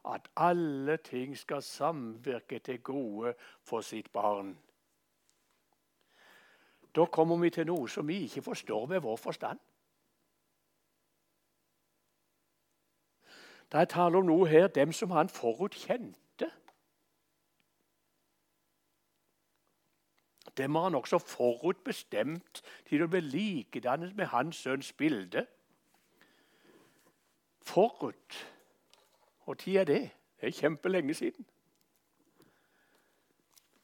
at 0.05 0.29
alle 0.35 0.97
ting 0.97 1.37
skal 1.37 1.61
samvirke 1.61 2.59
til 2.59 2.81
gode 2.81 3.33
for 3.63 3.81
sitt 3.81 4.11
barn. 4.11 4.57
Da 6.95 7.05
kommer 7.05 7.37
vi 7.37 7.49
til 7.49 7.67
noe 7.69 7.89
som 7.89 8.07
vi 8.07 8.23
ikke 8.25 8.41
forstår 8.41 8.85
med 8.85 8.99
vår 8.99 9.15
forstand. 9.15 9.59
Det 13.71 13.79
er 13.79 13.85
tale 13.85 14.17
om 14.17 14.25
noe 14.25 14.47
her, 14.49 14.67
dem 14.67 14.91
som 14.91 15.11
han 15.11 15.29
forutkjente. 15.29 16.49
Dem 20.57 20.75
har 20.75 20.83
han 20.83 20.95
også 20.95 21.19
forutbestemt 21.21 22.63
til 22.89 23.05
å 23.05 23.07
bli 23.07 23.21
likedannet 23.21 24.15
med 24.17 24.31
hans 24.33 24.57
sønns 24.65 24.89
bilde. 24.97 25.45
Forut. 27.61 28.39
Og 29.49 29.57
tid 29.57 29.75
er 29.75 29.83
det? 29.83 30.09
Det 30.41 30.47
er 30.47 30.51
kjempelenge 30.51 31.13
siden. 31.13 31.45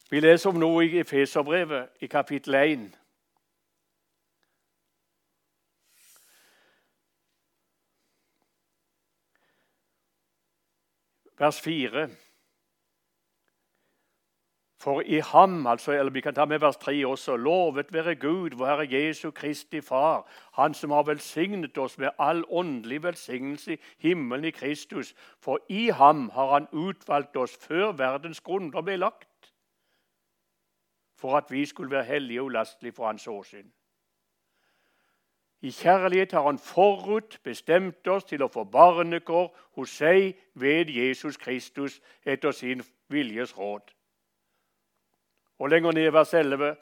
Vi 0.10 0.20
leser 0.20 0.50
om 0.50 0.60
noe 0.62 0.84
i 0.86 1.00
Efeserbrevet, 1.00 1.88
i 2.02 2.06
kapittel 2.06 2.56
1. 2.56 2.84
Vers 11.40 11.62
4. 11.62 12.10
For 14.86 15.02
i 15.02 15.20
ham, 15.20 15.68
altså, 15.68 15.92
eller 15.92 16.12
vi 16.12 16.22
kan 16.22 16.36
ta 16.36 16.46
med 16.46 16.60
vers 16.60 16.78
3 16.78 17.06
også, 17.08 17.36
lovet 17.38 17.94
være 17.94 18.16
Gud, 18.16 18.50
vår 18.58 18.66
Herre 18.66 18.88
Jesu 18.92 19.32
Kristi 19.32 19.82
Far, 19.82 20.28
Han 20.54 20.74
som 20.74 20.92
har 20.92 21.04
velsignet 21.04 21.78
oss 21.78 21.98
med 21.98 22.10
all 22.20 22.44
åndelig 22.50 23.04
velsignelse 23.04 23.74
i 23.74 23.78
himmelen 23.98 24.46
i 24.46 24.50
Kristus. 24.50 25.16
For 25.40 25.60
i 25.70 25.90
ham 25.90 26.30
har 26.30 26.54
Han 26.54 26.68
utvalgt 26.72 27.38
oss 27.38 27.58
før 27.62 27.92
verdens 27.92 28.42
grunder 28.42 28.82
ble 28.82 28.98
lagt, 28.98 29.54
for 31.18 31.38
at 31.38 31.52
vi 31.52 31.66
skulle 31.66 31.92
være 31.92 32.04
hellige 32.04 32.42
og 32.42 32.46
ulastelige 32.46 32.94
for 32.94 33.08
Hans 33.08 33.28
åsyn. 33.28 33.72
I 35.62 35.70
kjærlighet 35.72 36.32
har 36.32 36.42
Han 36.42 36.60
forut 36.60 37.40
bestemt 37.44 38.08
oss 38.08 38.24
til 38.24 38.44
å 38.44 38.54
få 38.54 38.64
barnekår 38.64 39.50
hos 39.72 39.98
seg 39.98 40.38
ved 40.54 40.94
Jesus 40.94 41.38
Kristus 41.38 42.02
etter 42.26 42.52
sin 42.52 42.86
viljes 43.10 43.58
råd 43.58 43.95
og 45.60 45.70
lenger 45.70 45.92
ned 45.92 46.10
i 46.10 46.14
vers 46.14 46.34
11. 46.34 46.76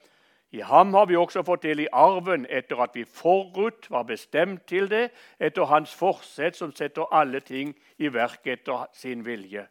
I 0.54 0.60
ham 0.60 0.94
har 0.94 1.06
vi 1.10 1.16
også 1.18 1.42
fått 1.44 1.64
del 1.66 1.80
i 1.82 1.92
arven 1.92 2.46
etter 2.50 2.82
at 2.84 2.94
vi 2.94 3.06
forut 3.10 3.88
var 3.90 4.04
bestemt 4.06 4.68
til 4.70 4.90
det, 4.90 5.08
etter 5.40 5.66
hans 5.66 5.94
forsett 5.98 6.58
som 6.58 6.74
setter 6.78 7.10
alle 7.10 7.42
ting 7.42 7.74
i 7.98 8.12
verk 8.14 8.46
etter 8.48 8.86
sin 8.94 9.26
vilje. 9.26 9.66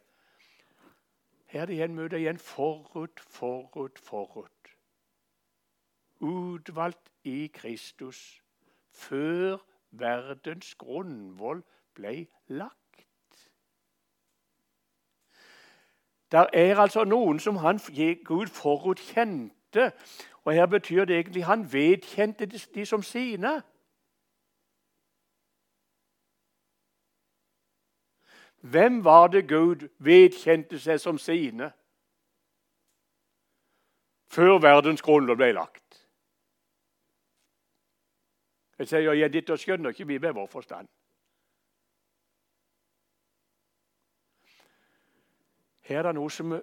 Her 1.53 1.63
er 1.63 1.67
det 1.69 1.77
igjen 1.77 1.95
møter 1.95 2.19
igjen 2.19 2.39
forut, 2.41 3.21
forut, 3.21 3.99
forut. 4.01 4.71
Utvalgt 6.19 7.13
i 7.29 7.47
Kristus 7.55 8.43
før 8.91 9.61
verdens 9.91 10.75
grunnvoll 10.81 11.63
ble 11.95 12.27
lagt. 12.49 12.82
Der 16.33 16.47
er 16.53 16.79
altså 16.79 17.05
noen 17.05 17.41
som 17.41 17.57
han 17.57 17.81
Gud 18.25 18.47
forutkjente. 18.47 19.93
Og 20.45 20.53
her 20.53 20.67
betyr 20.67 21.05
det 21.05 21.17
egentlig 21.17 21.45
han 21.45 21.73
vedkjente 21.73 22.47
de, 22.47 22.59
de 22.75 22.87
som 22.87 23.03
sine. 23.03 23.63
Hvem 28.61 29.05
var 29.05 29.27
det 29.27 29.49
Gud 29.49 29.89
vedkjente 29.99 30.79
seg 30.79 31.01
som 31.01 31.19
sine 31.19 31.73
før 34.31 34.59
verdens 34.59 35.03
grunnlov 35.03 35.37
ble 35.37 35.53
lagt? 35.53 35.99
Jeg 38.79 38.89
sier 38.89 39.13
ja, 39.19 39.29
dette 39.29 39.57
skjønner 39.59 39.91
ikke 39.91 40.07
vi 40.07 40.19
med 40.19 40.33
vår 40.33 40.47
forstand. 40.47 40.89
Her 45.93 45.99
er 45.99 46.03
det 46.03 46.15
noe 46.15 46.31
som 46.31 46.55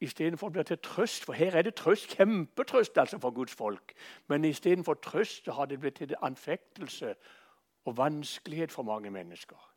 istedenfor 0.00 0.48
blir 0.48 0.62
til 0.62 0.78
trøst, 0.78 1.24
for 1.24 1.32
her 1.32 1.56
er 1.56 1.62
det 1.62 1.74
trøst, 1.74 2.16
kjempetrøst 2.16 2.98
altså 2.98 3.18
for 3.18 3.30
Guds 3.30 3.54
folk, 3.54 3.92
men 4.26 4.44
istedenfor 4.44 4.94
trøst 4.94 5.50
har 5.52 5.66
det 5.66 5.80
blitt 5.80 5.94
til 5.94 6.14
anfektelse 6.22 7.14
og 7.84 7.96
vanskelighet 7.96 8.72
for 8.72 8.82
mange 8.82 9.10
mennesker. 9.10 9.74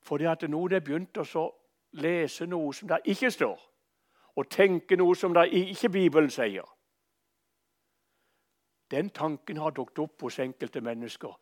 Fordi 0.00 0.24
at 0.24 0.46
noen 0.50 0.72
er 0.72 0.80
begynt 0.80 1.18
å 1.18 1.48
lese 1.92 2.46
noe 2.46 2.70
som 2.74 2.88
det 2.88 3.02
ikke 3.04 3.30
står, 3.30 3.58
og 4.36 4.50
tenke 4.50 4.96
noe 4.96 5.16
som 5.16 5.34
det 5.34 5.48
ikke 5.52 5.88
Bibelen 5.88 6.30
sier. 6.30 6.66
Den 8.90 9.10
tanken 9.10 9.56
har 9.56 9.70
dukket 9.70 9.98
opp 9.98 10.22
hos 10.22 10.38
enkelte 10.38 10.80
mennesker. 10.80 11.38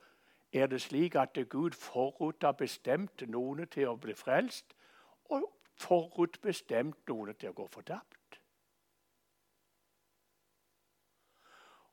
Er 0.52 0.67
det 0.67 0.81
slik 0.83 1.14
at 1.14 1.38
Gud 1.49 1.71
forut 1.71 2.43
har 2.43 2.52
bestemt 2.52 3.29
noen 3.29 3.67
til 3.67 3.88
å 3.88 3.97
bli 3.97 4.14
frelst, 4.14 4.75
og 5.30 5.46
forutbestemt 5.80 7.08
noen 7.08 7.34
til 7.34 7.52
å 7.52 7.56
gå 7.56 7.66
fortapt? 7.70 8.16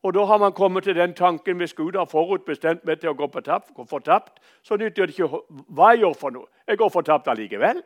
Og 0.04 0.14
da 0.14 0.24
har 0.26 0.38
man 0.38 0.54
kommet 0.54 0.84
til 0.84 0.96
den 0.96 1.14
tanken 1.14 1.58
hvis 1.58 1.74
Gud 1.74 1.98
har 1.98 2.06
forutbestemt 2.06 2.86
meg 2.86 3.00
til 3.02 3.10
å 3.10 3.18
gå, 3.18 3.28
tapt, 3.42 3.74
gå 3.74 3.86
fortapt, 3.90 4.40
så 4.64 4.78
nytter 4.78 5.10
det 5.10 5.18
ikke 5.18 5.42
hva 5.74 5.90
jeg 5.92 6.04
gjør 6.04 6.14
for 6.20 6.36
noe. 6.36 6.48
Jeg 6.68 6.78
går 6.78 6.90
fortapt 6.94 7.28
allikevel. 7.28 7.82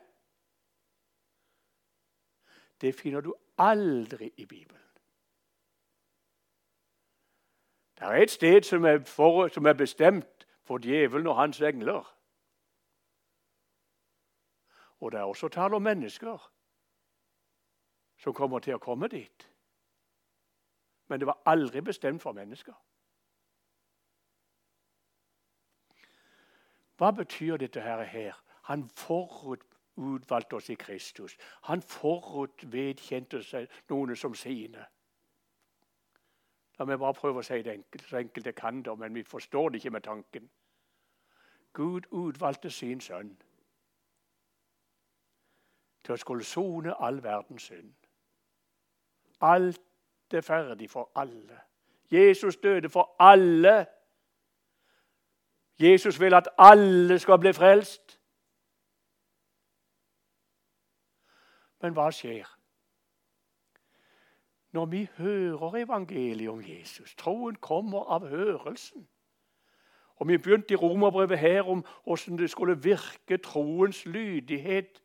Det 2.81 2.93
finner 2.96 3.22
du 3.22 3.34
aldri 3.58 4.31
i 4.38 4.46
Bibelen. 4.46 4.77
Det 7.98 8.08
er 8.08 8.24
et 8.24 8.31
sted 8.31 8.63
som 8.65 8.86
er, 8.86 9.03
for, 9.05 9.48
som 9.48 9.65
er 9.65 9.74
bestemt 9.74 10.48
for 10.65 10.81
djevelen 10.81 11.27
og 11.27 11.36
hans 11.36 11.62
engler. 11.62 12.05
Og 15.01 15.12
det 15.12 15.20
er 15.20 15.29
også 15.29 15.50
tale 15.50 15.75
om 15.75 15.81
mennesker 15.81 16.51
som 18.22 18.34
kommer 18.38 18.62
til 18.62 18.77
å 18.77 18.84
komme 18.84 19.10
dit 19.10 19.51
men 21.12 21.20
det 21.20 21.27
var 21.27 21.41
aldri 21.46 21.81
bestemt 21.81 22.22
for 22.22 22.31
mennesker. 22.31 22.74
Hva 26.96 27.10
betyr 27.12 27.58
dette 27.58 27.81
her? 27.81 28.38
Han 28.70 28.86
forut 28.88 29.65
utvalgte 29.98 30.55
oss 30.55 30.70
i 30.70 30.77
Kristus. 30.79 31.36
Han 31.67 31.81
forut 31.81 32.63
vedkjente 32.72 33.41
seg 33.43 33.67
noen 33.89 34.15
som 34.15 34.36
sine. 34.36 34.86
La 36.79 36.88
meg 36.88 37.03
bare 37.03 37.20
prøve 37.20 37.43
å 37.43 37.43
si 37.43 37.60
det 37.60 37.75
enkelt, 37.75 38.08
så 38.08 38.22
enkelt 38.22 38.48
jeg 38.48 38.55
kan 38.55 38.79
det, 38.81 38.96
men 38.98 39.13
vi 39.13 39.27
forstår 39.27 39.70
det 39.70 39.81
ikke 39.81 39.98
med 39.98 40.08
tanken. 40.08 40.48
Gud 41.74 42.08
utvalgte 42.12 42.72
sin 42.72 43.03
sønn 43.03 43.36
å 46.12 46.18
skulle 46.18 46.44
sone 46.44 46.94
all 47.00 47.24
verdens 47.24 47.63
synd. 47.63 47.94
Alt 49.41 50.34
er 50.34 50.41
ferdig 50.41 50.89
for 50.89 51.12
alle. 51.15 51.60
Jesus 52.12 52.57
døde 52.57 52.90
for 52.90 53.16
alle. 53.20 53.86
Jesus 55.79 56.20
vil 56.20 56.33
at 56.33 56.50
alle 56.57 57.20
skal 57.20 57.40
bli 57.40 57.53
frelst. 57.53 58.20
Men 61.81 61.94
hva 61.94 62.12
skjer? 62.14 62.46
Når 64.72 64.86
vi 64.86 65.07
hører 65.18 65.75
evangeliet 65.81 66.50
om 66.50 66.62
Jesus 66.62 67.16
Troen 67.16 67.55
kommer 67.55 68.05
av 68.14 68.27
hørelsen. 68.27 69.07
Og 70.22 70.27
Vi 70.27 70.38
begynte 70.38 70.74
i 70.74 70.77
romerbrevet 70.77 71.40
her 71.40 71.62
om 71.62 71.86
hvordan 72.03 72.38
det 72.38 72.50
skulle 72.50 72.83
virke 72.83 73.38
troens 73.38 74.05
lydighet 74.05 75.00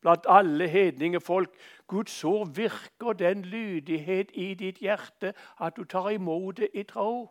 blant 0.00 0.26
alle 0.28 0.68
hedninge 0.68 1.20
folk. 1.20 1.54
Gud, 1.86 2.04
så 2.04 2.44
virker 2.44 3.12
den 3.12 3.42
lydighet 3.42 4.30
i 4.34 4.54
ditt 4.54 4.78
hjerte 4.78 5.34
at 5.60 5.76
du 5.76 5.84
tar 5.84 6.08
imot 6.10 6.56
det 6.56 6.68
i 6.74 6.82
tro. 6.82 7.30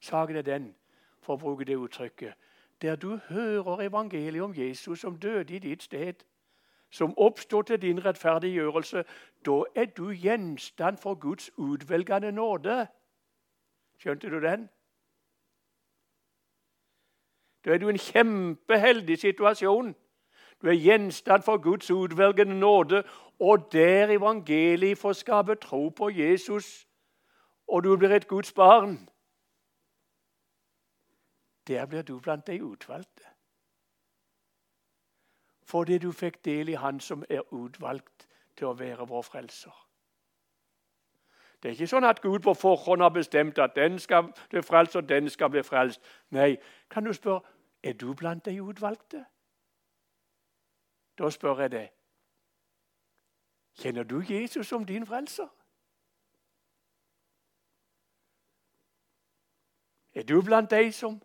Saken 0.00 0.36
er 0.36 0.42
den, 0.42 0.74
for 1.22 1.34
å 1.34 1.40
bruke 1.40 1.64
det 1.64 1.76
uttrykket, 1.76 2.34
der 2.82 2.96
du 2.96 3.16
hører 3.28 3.86
evangeliet 3.88 4.42
om 4.42 4.54
Jesus 4.54 5.00
som 5.00 5.16
døde 5.18 5.56
i 5.56 5.58
ditt 5.58 5.82
sted, 5.82 6.22
som 6.90 7.14
oppstod 7.18 7.64
til 7.64 7.82
din 7.82 8.04
rettferdiggjørelse, 8.04 9.04
da 9.46 9.62
er 9.74 9.84
du 9.84 10.10
gjenstand 10.10 11.00
for 11.02 11.14
Guds 11.14 11.50
utvelgende 11.56 12.32
nåde. 12.32 12.86
Skjønte 13.98 14.30
du 14.30 14.40
den? 14.40 14.68
Da 17.66 17.74
er 17.74 17.78
du 17.78 17.88
i 17.88 17.90
en 17.90 17.98
kjempeheldig 17.98 19.18
situasjon. 19.18 19.96
Du 20.62 20.68
er 20.68 20.72
gjenstand 20.78 21.42
for 21.42 21.56
Guds 21.58 21.90
utvelgende 21.90 22.58
nåde, 22.58 23.02
og 23.40 23.72
der 23.72 24.10
evangeliet 24.10 24.98
får 24.98 25.12
skape 25.12 25.54
tro 25.54 25.88
på 25.88 26.08
Jesus, 26.08 26.86
og 27.68 27.84
du 27.84 27.96
blir 27.96 28.10
et 28.10 28.28
Guds 28.28 28.52
barn. 28.52 29.08
Der 31.66 31.86
blir 31.86 32.02
du 32.02 32.20
blant 32.20 32.46
de 32.46 32.64
utvalgte. 32.64 33.24
Fordi 35.64 35.98
du 35.98 36.12
fikk 36.12 36.44
del 36.44 36.68
i 36.68 36.72
Han 36.72 37.00
som 37.00 37.24
er 37.30 37.42
utvalgt 37.52 38.28
til 38.56 38.66
å 38.66 38.78
være 38.78 39.08
vår 39.08 39.22
frelser. 39.22 39.74
Det 41.62 41.68
er 41.68 41.74
ikke 41.74 41.90
sånn 41.90 42.04
at 42.06 42.20
Gud 42.22 42.44
på 42.44 42.54
forhånd 42.54 43.02
har 43.02 43.10
bestemt 43.10 43.58
at 43.58 43.74
den 43.74 43.98
skal 43.98 44.28
bli 44.50 44.62
frelst, 44.62 44.96
og 44.96 45.08
den 45.08 45.30
skal 45.30 45.50
bli 45.50 45.62
frelst. 45.66 46.00
Nei, 46.30 46.56
kan 46.90 47.04
du 47.04 47.12
spørre 47.12 47.55
er 47.88 47.92
du 47.92 48.14
blant 48.14 48.44
de 48.44 48.62
utvalgte? 48.62 49.26
Da 51.18 51.30
spør 51.30 51.60
jeg 51.60 51.70
deg 51.70 51.92
Kjenner 53.76 54.02
du 54.02 54.22
Jesus 54.28 54.66
som 54.66 54.84
din 54.84 55.06
frelser? 55.06 55.48
Er 60.14 60.22
du 60.22 60.42
blant 60.42 60.70
de 60.70 60.92
som 60.92 61.22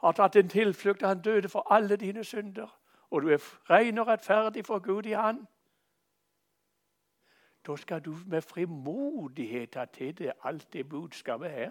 har 0.00 0.12
tatt 0.12 0.36
en 0.36 0.48
tilflukt 0.48 1.00
da 1.00 1.10
han 1.10 1.22
døde 1.22 1.48
for 1.48 1.72
alle 1.72 1.96
dine 1.96 2.24
synder, 2.24 2.70
og 3.10 3.22
du 3.22 3.28
er 3.28 3.42
ren 3.70 3.98
og 3.98 4.06
rettferdig 4.06 4.66
for 4.66 4.78
Gud 4.78 5.06
i 5.06 5.18
Han? 5.18 5.46
Da 7.66 7.76
skal 7.76 8.04
du 8.04 8.16
med 8.26 8.42
frimodighet 8.42 9.70
ta 9.70 9.84
til 9.84 10.18
deg 10.18 10.32
alt 10.44 10.72
det 10.72 10.88
budskapet 10.88 11.50
her. 11.50 11.70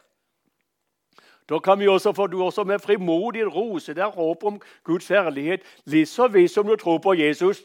Da 1.49 1.59
kan 1.59 1.79
vi 1.79 1.87
også, 1.87 2.13
for 2.13 2.27
du 2.27 2.43
også 2.43 2.63
med 2.63 2.79
frimodig 2.79 3.55
rose 3.55 3.93
der 3.93 4.11
håp 4.11 4.43
om 4.43 4.61
Guds 4.83 5.07
herlighet, 5.07 5.61
litt 5.85 6.09
så 6.09 6.27
visst 6.27 6.55
som 6.55 6.67
du 6.67 6.75
tror 6.75 6.97
på 6.97 7.13
Jesus. 7.13 7.61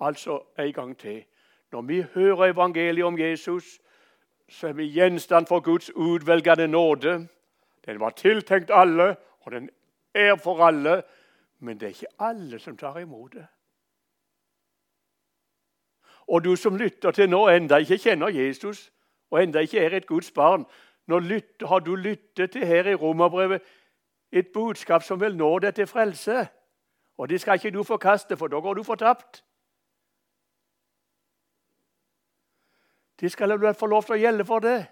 Altså 0.00 0.42
en 0.58 0.72
gang 0.72 0.98
til. 0.98 1.24
Når 1.72 1.82
vi 1.82 2.04
hører 2.14 2.52
evangeliet 2.52 3.04
om 3.04 3.18
Jesus, 3.18 3.80
så 4.48 4.68
er 4.68 4.72
vi 4.72 4.90
gjenstand 4.90 5.46
for 5.46 5.60
Guds 5.60 5.90
utvelgende 5.94 6.68
nåde. 6.68 7.28
Den 7.86 8.00
var 8.00 8.10
tiltenkt 8.10 8.70
alle, 8.74 9.16
og 9.40 9.52
den 9.52 9.70
er 10.14 10.36
for 10.36 10.66
alle. 10.66 11.02
Men 11.58 11.80
det 11.80 11.86
er 11.86 11.88
ikke 11.88 12.14
alle 12.18 12.58
som 12.58 12.76
tar 12.76 12.98
imot 12.98 13.32
det. 13.32 13.46
Og 16.28 16.44
du 16.44 16.56
som 16.56 16.76
lytter 16.76 17.10
til 17.10 17.30
nå, 17.30 17.48
enda 17.48 17.76
ikke 17.76 17.98
kjenner 17.98 18.28
Jesus, 18.28 18.92
og 19.32 19.42
enda 19.42 19.62
ikke 19.64 19.80
er 19.80 19.96
et 19.96 20.06
Guds 20.06 20.30
barn, 20.30 20.66
nå 21.08 21.18
lytt, 21.18 21.62
har 21.66 21.78
du 21.80 21.94
lyttet 21.94 22.52
til 22.52 22.66
her 22.66 22.86
i 22.86 22.94
Romerbrevet 22.94 23.62
et 24.32 24.48
budskap 24.54 25.02
som 25.02 25.20
vil 25.20 25.36
nå 25.36 25.58
deg 25.64 25.74
til 25.74 25.86
frelse. 25.86 26.46
Og 27.18 27.28
det 27.28 27.40
skal 27.40 27.56
ikke 27.56 27.70
du 27.70 27.82
forkaste, 27.82 28.36
for 28.36 28.52
da 28.52 28.60
går 28.60 28.74
du 28.74 28.82
fortapt. 28.82 29.44
Det 33.20 33.32
skal 33.32 33.50
du 33.50 33.72
få 33.72 33.86
lov 33.86 34.04
til 34.04 34.16
å 34.16 34.20
gjelde 34.20 34.44
for 34.44 34.58
det. 34.58 34.86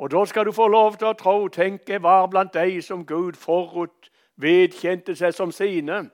Og 0.00 0.10
da 0.10 0.24
skal 0.24 0.46
du 0.46 0.52
få 0.52 0.68
lov 0.68 0.96
til 0.96 1.10
å 1.10 1.12
tro, 1.12 1.48
tenke, 1.48 2.02
var 2.02 2.26
blant 2.32 2.54
de 2.54 2.80
som 2.82 3.04
Gud 3.06 3.36
forut 3.36 4.10
vedkjente 4.40 5.16
seg 5.16 5.36
som 5.36 5.52
sine 5.52 6.06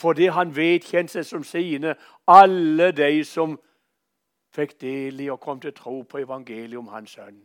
fordi 0.00 0.26
han 0.26 0.56
vedkjente 0.56 1.12
seg 1.12 1.26
som 1.26 1.44
sine 1.44 1.94
alle 2.26 2.92
de 2.92 3.24
som 3.24 3.56
fikk 4.54 4.80
del 4.80 5.20
i 5.20 5.30
og 5.30 5.40
kom 5.40 5.60
til 5.60 5.74
tro 5.74 6.02
på 6.02 6.22
evangeliet 6.22 6.78
om 6.78 6.88
hans 6.88 7.16
sønn. 7.18 7.40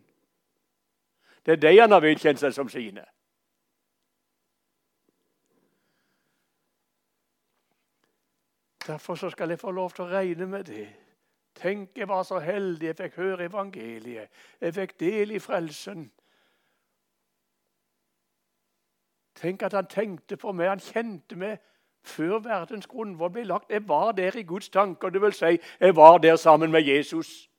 Det 1.45 1.51
er 1.51 1.61
de 1.61 1.79
han 1.79 1.91
har 1.91 2.03
vedkjent 2.03 2.39
seg 2.39 2.53
som 2.53 2.69
sine. 2.69 3.03
Derfor 8.87 9.29
skal 9.29 9.49
jeg 9.49 9.59
få 9.59 9.71
lov 9.71 9.91
til 9.91 10.05
å 10.05 10.11
regne 10.11 10.45
med 10.47 10.63
det. 10.67 10.87
Tenk, 11.55 11.97
jeg 11.97 12.07
var 12.07 12.23
så 12.23 12.39
heldig 12.39 12.87
jeg 12.87 12.97
fikk 12.97 13.15
høre 13.15 13.45
evangeliet. 13.45 14.29
Jeg 14.61 14.73
fikk 14.73 14.99
del 14.99 15.31
i 15.31 15.39
frelsen. 15.39 16.09
Tenk 19.35 19.63
at 19.63 19.73
han 19.73 19.87
tenkte 19.87 20.37
på 20.37 20.51
meg, 20.51 20.69
han 20.69 20.83
kjente 20.83 21.35
meg 21.39 21.61
før 22.03 22.39
verdens 22.39 22.87
grunnvoll 22.87 23.31
ble 23.31 23.43
lagt. 23.43 23.71
Jeg 23.71 23.87
var 23.87 24.11
der 24.11 24.35
i 24.37 24.43
Guds 24.43 24.69
tanker, 24.69 25.09
det 25.09 25.21
vil 25.21 25.33
si, 25.33 25.57
jeg 25.79 25.95
var 25.95 26.17
der 26.17 26.35
sammen 26.35 26.71
med 26.71 26.81
Jesus. 26.81 27.49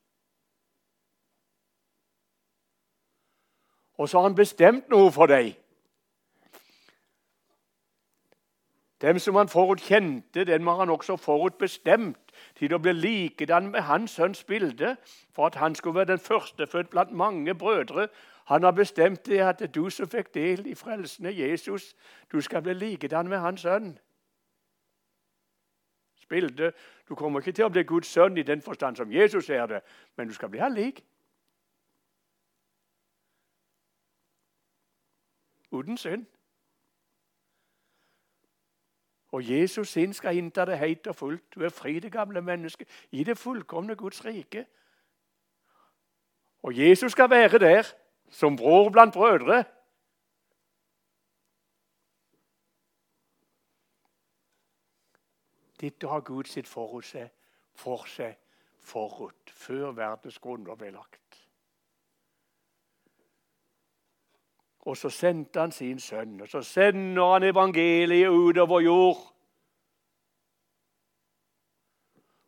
Og 3.99 4.09
så 4.09 4.19
har 4.19 4.29
han 4.29 4.35
bestemt 4.35 4.89
noe 4.91 5.13
for 5.13 5.31
deg. 5.31 5.55
Dem 9.03 9.19
som 9.19 9.37
han 9.37 9.49
forutkjente, 9.49 10.45
den 10.45 10.67
har 10.67 10.77
han 10.79 10.91
også 10.91 11.17
forutbestemt 11.17 12.33
til 12.57 12.75
å 12.75 12.79
bli 12.79 12.93
likedan 12.93 13.69
med 13.71 13.85
hans 13.85 14.15
sønns 14.17 14.45
bilde, 14.45 14.97
for 15.35 15.47
at 15.47 15.59
han 15.61 15.75
skulle 15.75 15.99
være 15.99 16.15
den 16.15 16.23
førstefødt 16.25 16.91
blant 16.91 17.13
mange 17.13 17.55
brødre. 17.55 18.09
Han 18.45 18.63
har 18.63 18.71
bestemt 18.71 19.27
det 19.27 19.41
at 19.45 19.61
du 19.75 19.91
som 19.91 20.09
fikk 20.09 20.35
del 20.35 20.67
i 20.67 20.75
frelsen 20.75 21.27
Jesus, 21.27 21.95
du 22.33 22.41
skal 22.41 22.63
bli 22.63 22.75
likedan 22.75 23.29
med 23.29 23.39
hans 23.39 23.61
sønn. 23.61 23.99
Bilde. 26.27 26.73
Du 27.09 27.15
kommer 27.15 27.41
ikke 27.41 27.53
til 27.53 27.65
å 27.65 27.73
bli 27.73 27.83
Guds 27.83 28.09
sønn 28.09 28.39
i 28.39 28.47
den 28.47 28.63
forstand 28.63 28.97
som 28.97 29.13
Jesus 29.13 29.51
er 29.51 29.67
det, 29.67 29.81
men 30.17 30.29
du 30.29 30.35
skal 30.35 30.49
bli 30.49 30.61
han. 30.63 30.79
Uten 35.73 35.97
synd. 35.99 36.27
Og 39.35 39.51
Jesus 39.51 39.89
sin 39.89 40.13
skal 40.15 40.37
innta 40.37 40.65
det 40.65 40.79
helt 40.79 41.07
og 41.07 41.17
fullt. 41.17 41.55
Du 41.55 41.65
er 41.65 41.69
fri, 41.69 41.99
det 41.99 42.13
gamle 42.13 42.41
mennesket, 42.41 42.89
i 43.11 43.25
det 43.25 43.39
fullkomne 43.39 43.97
Guds 43.97 44.25
rike. 44.25 44.67
Og 46.63 46.79
Jesus 46.79 47.13
skal 47.13 47.31
være 47.31 47.59
der 47.59 47.95
som 48.31 48.57
bror 48.57 48.91
blant 48.91 49.15
brødre. 49.15 49.65
Dette 55.81 56.09
har 56.09 56.21
Gud 56.21 56.45
sitt 56.45 56.69
forut 56.69 57.15
for 57.75 58.07
seg 58.07 58.37
forut, 58.85 59.51
før 59.51 59.93
verdens 59.97 60.39
grunnlov 60.39 60.77
ble 60.79 60.91
lagt. 60.95 61.21
Og 64.85 64.97
så 64.97 65.09
sendte 65.11 65.61
han 65.61 65.73
sin 65.73 66.01
sønn, 66.01 66.41
og 66.41 66.49
så 66.49 66.61
sender 66.63 67.33
han 67.33 67.43
evangeliet 67.43 68.29
utover 68.29 68.81
jord. 68.81 69.23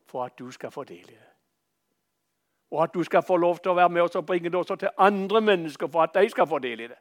For 0.06 0.24
at 0.24 0.38
du 0.38 0.50
skal 0.50 0.70
få 0.70 0.84
del 0.84 1.08
i 1.08 1.16
det. 1.16 1.32
Og 2.70 2.82
at 2.82 2.94
du 2.94 3.02
skal 3.02 3.22
få 3.22 3.36
lov 3.36 3.58
til 3.58 3.72
å 3.72 3.78
være 3.78 3.88
med 3.88 4.02
oss 4.02 4.18
og 4.18 4.26
bringe 4.26 4.50
det 4.50 4.58
også 4.58 4.76
til 4.76 4.88
andre 4.98 5.40
mennesker 5.40 5.88
for 5.88 6.02
at 6.02 6.14
de 6.14 6.28
skal 6.30 6.46
få 6.46 6.58
del 6.58 6.80
i 6.80 6.88
det. 6.92 6.98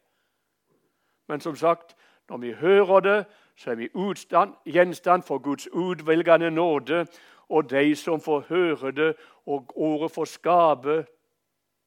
Men 1.27 1.41
som 1.41 1.55
sagt, 1.55 1.95
når 2.29 2.37
vi 2.37 2.53
hører 2.53 2.99
det, 2.99 3.25
så 3.55 3.71
er 3.71 3.75
vi 3.75 3.89
utstand, 3.93 4.53
gjenstand 4.65 5.23
for 5.23 5.37
Guds 5.37 5.67
utvelgende 5.73 6.51
nåde. 6.51 7.07
Og 7.49 7.69
de 7.69 7.95
som 7.95 8.21
får 8.21 8.39
høre 8.39 8.91
det, 8.91 9.15
og 9.45 9.71
ordet 9.75 10.11
får 10.11 10.25
skape 10.25 11.05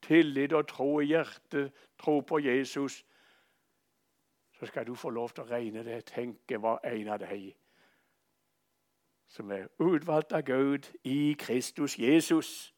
tillit 0.02 0.52
og 0.52 0.68
tro 0.68 1.00
i 1.00 1.04
hjertet, 1.04 1.72
tro 1.98 2.20
på 2.20 2.38
Jesus, 2.38 3.04
så 4.58 4.66
skal 4.66 4.86
du 4.86 4.94
få 4.94 5.10
lov 5.10 5.30
til 5.30 5.44
å 5.44 5.50
regne 5.50 5.84
det. 5.84 6.04
Tenke 6.04 6.62
var 6.62 6.80
en 6.84 7.08
av 7.08 7.18
dem 7.18 7.52
som 9.28 9.50
er 9.50 9.68
utvalgt 9.78 10.32
av 10.32 10.42
Gud 10.42 10.88
i 11.04 11.36
Kristus 11.38 11.98
Jesus. 11.98 12.74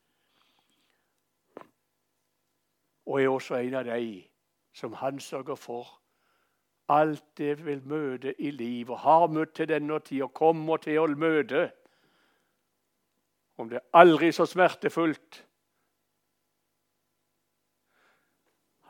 Og 3.06 3.22
er 3.22 3.28
også 3.28 3.54
en 3.54 3.74
av 3.74 3.84
dem 3.84 4.22
som 4.72 4.92
han 4.92 5.20
sørger 5.20 5.54
for 5.54 6.00
alt 6.90 7.24
det 7.38 7.64
vil 7.64 7.82
møte 7.86 8.34
i 8.42 8.50
livet, 8.50 8.90
og 8.90 8.98
har 8.98 9.26
møtt 9.26 9.54
til 9.54 9.68
denne 9.68 10.00
tid 10.00 10.22
og 10.26 10.34
kommer 10.34 10.76
til 10.82 10.98
å 10.98 11.06
møte. 11.06 11.68
Om 13.56 13.68
det 13.70 13.78
er 13.78 14.00
aldri 14.00 14.32
så 14.32 14.46
smertefullt. 14.46 15.44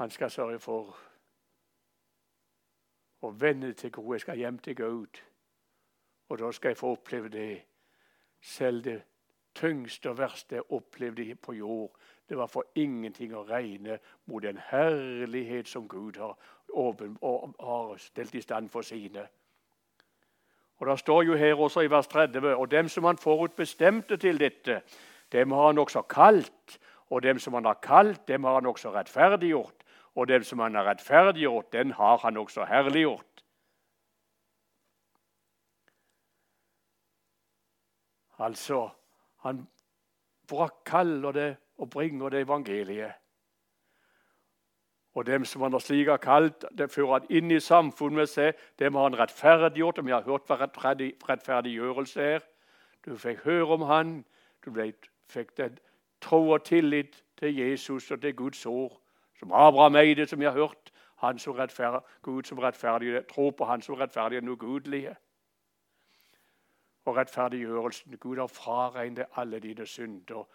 Han 0.00 0.10
skal 0.10 0.30
sørge 0.30 0.58
for 0.58 0.96
å 3.20 3.30
vende 3.36 3.72
til 3.76 3.92
gode. 3.92 4.14
Jeg 4.14 4.20
skal 4.24 4.38
hjem 4.38 4.58
til 4.58 4.76
Gud. 4.76 5.20
Og 6.28 6.38
da 6.38 6.52
skal 6.52 6.72
jeg 6.72 6.80
få 6.80 6.94
oppleve 6.94 7.28
det. 7.28 7.62
Selv 8.40 8.84
det 8.84 9.02
tyngste 9.54 10.10
og 10.10 10.18
verste 10.18 10.54
jeg 10.54 10.72
opplevde 10.72 11.34
på 11.34 11.52
jord, 11.52 11.98
det 12.28 12.38
var 12.38 12.46
for 12.46 12.64
ingenting 12.74 13.34
å 13.34 13.42
regne 13.42 13.98
mot 14.30 14.42
den 14.42 14.60
herlighet 14.70 15.68
som 15.68 15.88
Gud 15.88 16.16
har, 16.16 16.36
åpen, 16.72 17.18
har 17.60 17.96
stelt 17.96 18.34
i 18.34 18.40
stand 18.40 18.68
for 18.68 18.82
sine. 18.82 19.26
Og 20.80 20.86
Det 20.86 20.98
står 20.98 21.22
jo 21.22 21.34
her 21.36 21.54
også 21.54 21.80
i 21.80 21.90
vers 21.90 22.06
30.: 22.06 22.56
Og 22.56 22.70
dem 22.70 22.88
som 22.88 23.04
han 23.04 23.18
forutbestemte 23.18 24.16
til 24.16 24.40
dette, 24.40 24.82
dem 25.32 25.50
har 25.50 25.66
han 25.66 25.78
også 25.78 26.02
kalt. 26.02 26.78
Og 27.10 27.22
dem 27.22 27.38
som 27.38 27.54
han 27.54 27.64
har 27.64 27.78
kalt, 27.82 28.28
dem 28.28 28.44
har 28.44 28.54
han 28.54 28.66
også 28.66 28.90
rettferdiggjort. 28.94 29.84
Og 30.14 30.28
dem 30.28 30.42
som 30.42 30.58
han 30.58 30.74
har 30.74 30.84
rettferdiggjort, 30.84 31.72
den 31.72 31.90
har 31.90 32.16
han 32.16 32.36
også 32.36 32.64
herliggjort. 32.64 33.24
Altså, 38.38 38.88
han 39.36 39.66
kaller 40.84 41.32
det 41.32 41.56
og 41.78 41.90
bringer 41.90 42.28
det 42.28 42.40
evangeliet. 42.40 43.12
Og 45.14 45.26
dem 45.26 45.44
som 45.44 45.62
han 45.62 45.72
har 45.72 45.82
slik 45.82 46.08
har 46.08 46.16
kalt, 46.22 46.64
det 46.78 46.90
fører 46.90 47.12
han 47.18 47.30
inn 47.30 47.50
i 47.50 47.60
samfunnet 47.60 48.16
med 48.16 48.30
seg. 48.30 48.58
Dem 48.78 48.94
har 48.94 49.08
han 49.08 49.18
rettferdiggjort, 49.18 49.98
og 49.98 50.06
vi 50.06 50.14
har 50.14 50.22
hørt 50.22 50.46
hva 50.46 50.58
rettferdiggjørelse 50.62 52.22
er. 52.22 52.44
Du 53.04 53.16
fikk 53.18 53.42
høre 53.44 53.74
om 53.74 53.82
han, 53.88 54.12
du 54.64 54.70
fikk 55.28 55.56
den 55.56 55.78
tro 56.20 56.50
og 56.50 56.64
tillit 56.64 57.24
til 57.38 57.56
Jesus 57.58 58.10
og 58.10 58.20
til 58.20 58.36
Guds 58.36 58.66
ord. 58.66 59.00
Som 59.38 59.52
Abraham 59.52 59.96
eide, 59.96 60.26
som 60.26 60.40
vi 60.40 60.44
har 60.44 60.52
hørt. 60.52 60.92
Han 61.20 61.38
som 61.38 61.54
rettferdig, 61.54 62.00
Gud 62.22 62.42
som 62.42 62.58
rettferdig, 62.58 63.26
tro 63.28 63.50
på 63.50 63.64
Han 63.64 63.82
som 63.82 63.94
rettferdig 63.94 64.36
er 64.36 64.48
ugudelige. 64.48 65.16
Og 67.04 67.16
rettferdiggjørelsen. 67.16 68.16
Gud 68.16 68.36
har 68.36 68.46
fraregnet 68.46 69.26
alle 69.36 69.60
dine 69.60 69.86
synder. 69.86 70.46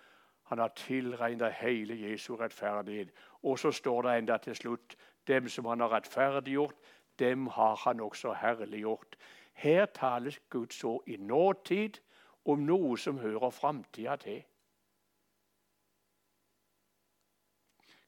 Han 0.45 0.59
har 0.59 0.73
tilregnet 0.75 1.53
hele 1.53 1.95
Jesu 2.09 2.35
rettferdighet. 2.35 3.09
Og 3.43 3.59
så 3.59 3.71
står 3.71 4.01
det 4.01 4.17
enda 4.17 4.37
til 4.37 4.55
slutt 4.55 4.95
dem 5.27 5.49
som 5.49 5.65
han 5.65 5.79
har 5.79 5.93
rettferdiggjort, 5.93 6.75
dem 7.19 7.47
har 7.47 7.75
han 7.75 7.99
også 7.99 8.33
herliggjort. 8.33 9.15
Her 9.53 9.85
tales 9.85 10.39
Guds 10.49 10.83
ord 10.83 11.03
i 11.07 11.17
nåtid 11.17 11.97
om 12.45 12.59
noe 12.59 12.97
som 12.97 13.17
hører 13.17 13.49
framtida 13.49 14.15
til. 14.15 14.43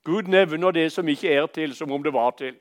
Gud 0.03 0.23
nevner 0.23 0.71
det 0.71 0.91
som 0.91 1.07
ikke 1.07 1.33
er 1.33 1.45
til, 1.45 1.75
som 1.75 1.91
om 1.91 2.03
det 2.03 2.13
var 2.13 2.31
til. 2.31 2.55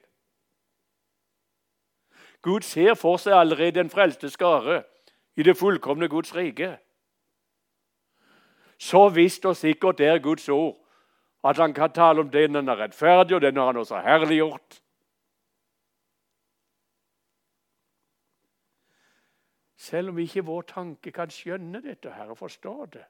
Gud 2.43 2.61
ser 2.61 2.95
for 2.95 3.17
seg 3.17 3.35
allerede 3.35 3.79
den 3.79 3.91
frelste 3.91 4.31
skare 4.31 4.83
i 5.37 5.43
det 5.43 5.57
fullkomne 5.57 6.09
Guds 6.09 6.35
rike. 6.35 6.77
Så 8.79 9.09
visst 9.09 9.45
og 9.47 9.57
sikkert 9.57 10.01
er 10.01 10.19
Guds 10.19 10.49
ord 10.49 10.77
at 11.45 11.57
han 11.57 11.75
kan 11.75 11.93
tale 11.93 12.21
om 12.21 12.31
den 12.31 12.55
han 12.55 12.69
er 12.69 12.77
rettferdig, 12.77 13.37
og 13.37 13.41
den 13.41 13.57
har 13.57 13.67
han 13.67 13.77
også 13.77 14.01
herliggjort. 14.01 14.83
Selv 19.77 20.09
om 20.09 20.19
ikke 20.19 20.45
vår 20.45 20.63
tanke 20.63 21.13
kan 21.15 21.31
skjønne 21.31 21.83
dette 21.85 22.11
her 22.11 22.33
og 22.35 22.39
forstå 22.39 22.87
det, 22.87 23.05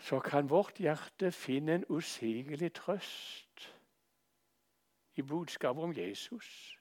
så 0.00 0.18
kan 0.20 0.50
vårt 0.50 0.80
hjerte 0.80 1.30
finne 1.32 1.74
en 1.74 1.84
usigelig 1.88 2.72
trøst 2.74 3.70
i 5.14 5.22
budskapet 5.22 5.84
om 5.84 5.92
Jesus. 5.96 6.79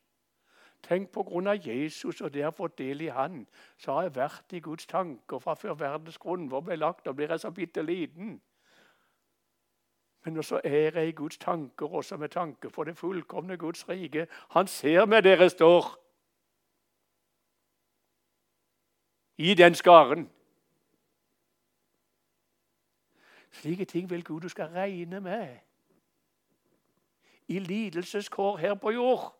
Tenk 0.84 1.12
på 1.12 1.24
grunn 1.24 1.48
av 1.48 1.68
Jesus 1.68 2.22
og 2.22 2.34
det 2.34 2.44
har 2.44 2.52
fått 2.52 2.78
del 2.78 3.02
i 3.02 3.08
Han, 3.08 3.48
så 3.78 3.94
har 3.94 4.02
jeg 4.02 4.16
vært 4.16 4.54
i 4.54 4.60
Guds 4.60 4.86
tanker 4.86 5.40
fra 5.40 5.54
før 5.54 5.74
verdens 5.74 6.18
grunnvoll 6.18 6.64
ble 6.64 6.76
lagt. 6.76 7.06
Da 7.06 7.12
blir 7.12 7.30
jeg 7.30 7.40
så 7.40 7.52
bitte 7.52 7.82
liten. 7.82 8.42
Men 10.26 10.38
også 10.38 10.62
er 10.64 11.00
jeg 11.00 11.08
i 11.08 11.12
Guds 11.12 11.38
tanker, 11.38 11.86
også 11.96 12.18
med 12.18 12.30
tanke 12.30 12.70
på 12.70 12.84
det 12.84 12.98
fullkomne 12.98 13.58
Guds 13.58 13.90
rike. 13.90 14.28
Han 14.50 14.68
ser 14.68 15.06
meg 15.06 15.24
dere 15.24 15.50
står 15.50 15.96
i 19.38 19.54
den 19.54 19.76
skaren. 19.76 20.30
Slike 23.52 23.86
ting 23.86 24.10
vil 24.10 24.24
Gud 24.24 24.42
du 24.42 24.50
skal 24.50 24.68
regne 24.68 25.20
med. 25.22 25.58
i 27.50 27.60
lidelseskår 27.60 28.58
her 28.58 28.74
på 28.74 28.92
jord. 28.92 29.39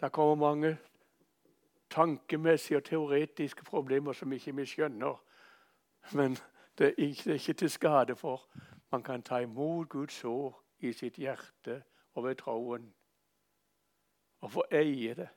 Det 0.00 0.12
kommer 0.12 0.34
mange 0.34 0.78
tankemessige 1.90 2.76
og 2.76 2.84
teoretiske 2.84 3.64
problemer 3.64 4.12
som 4.12 4.32
ikke 4.32 4.56
vi 4.56 4.66
skjønner. 4.66 5.22
Men 6.14 6.36
det 6.78 6.86
er 6.86 6.94
ikke, 6.96 7.22
det 7.24 7.30
er 7.30 7.34
ikke 7.34 7.52
til 7.52 7.70
skade 7.70 8.16
for. 8.16 8.48
Man 8.92 9.02
kan 9.02 9.22
ta 9.22 9.36
imot 9.36 9.88
Guds 9.88 10.24
ord 10.24 10.64
i 10.78 10.92
sitt 10.92 11.16
hjerte 11.16 11.82
og 12.14 12.24
ved 12.24 12.34
troen. 12.34 12.94
Og 14.40 14.52
få 14.52 14.64
eie 14.70 15.14
det. 15.14 15.28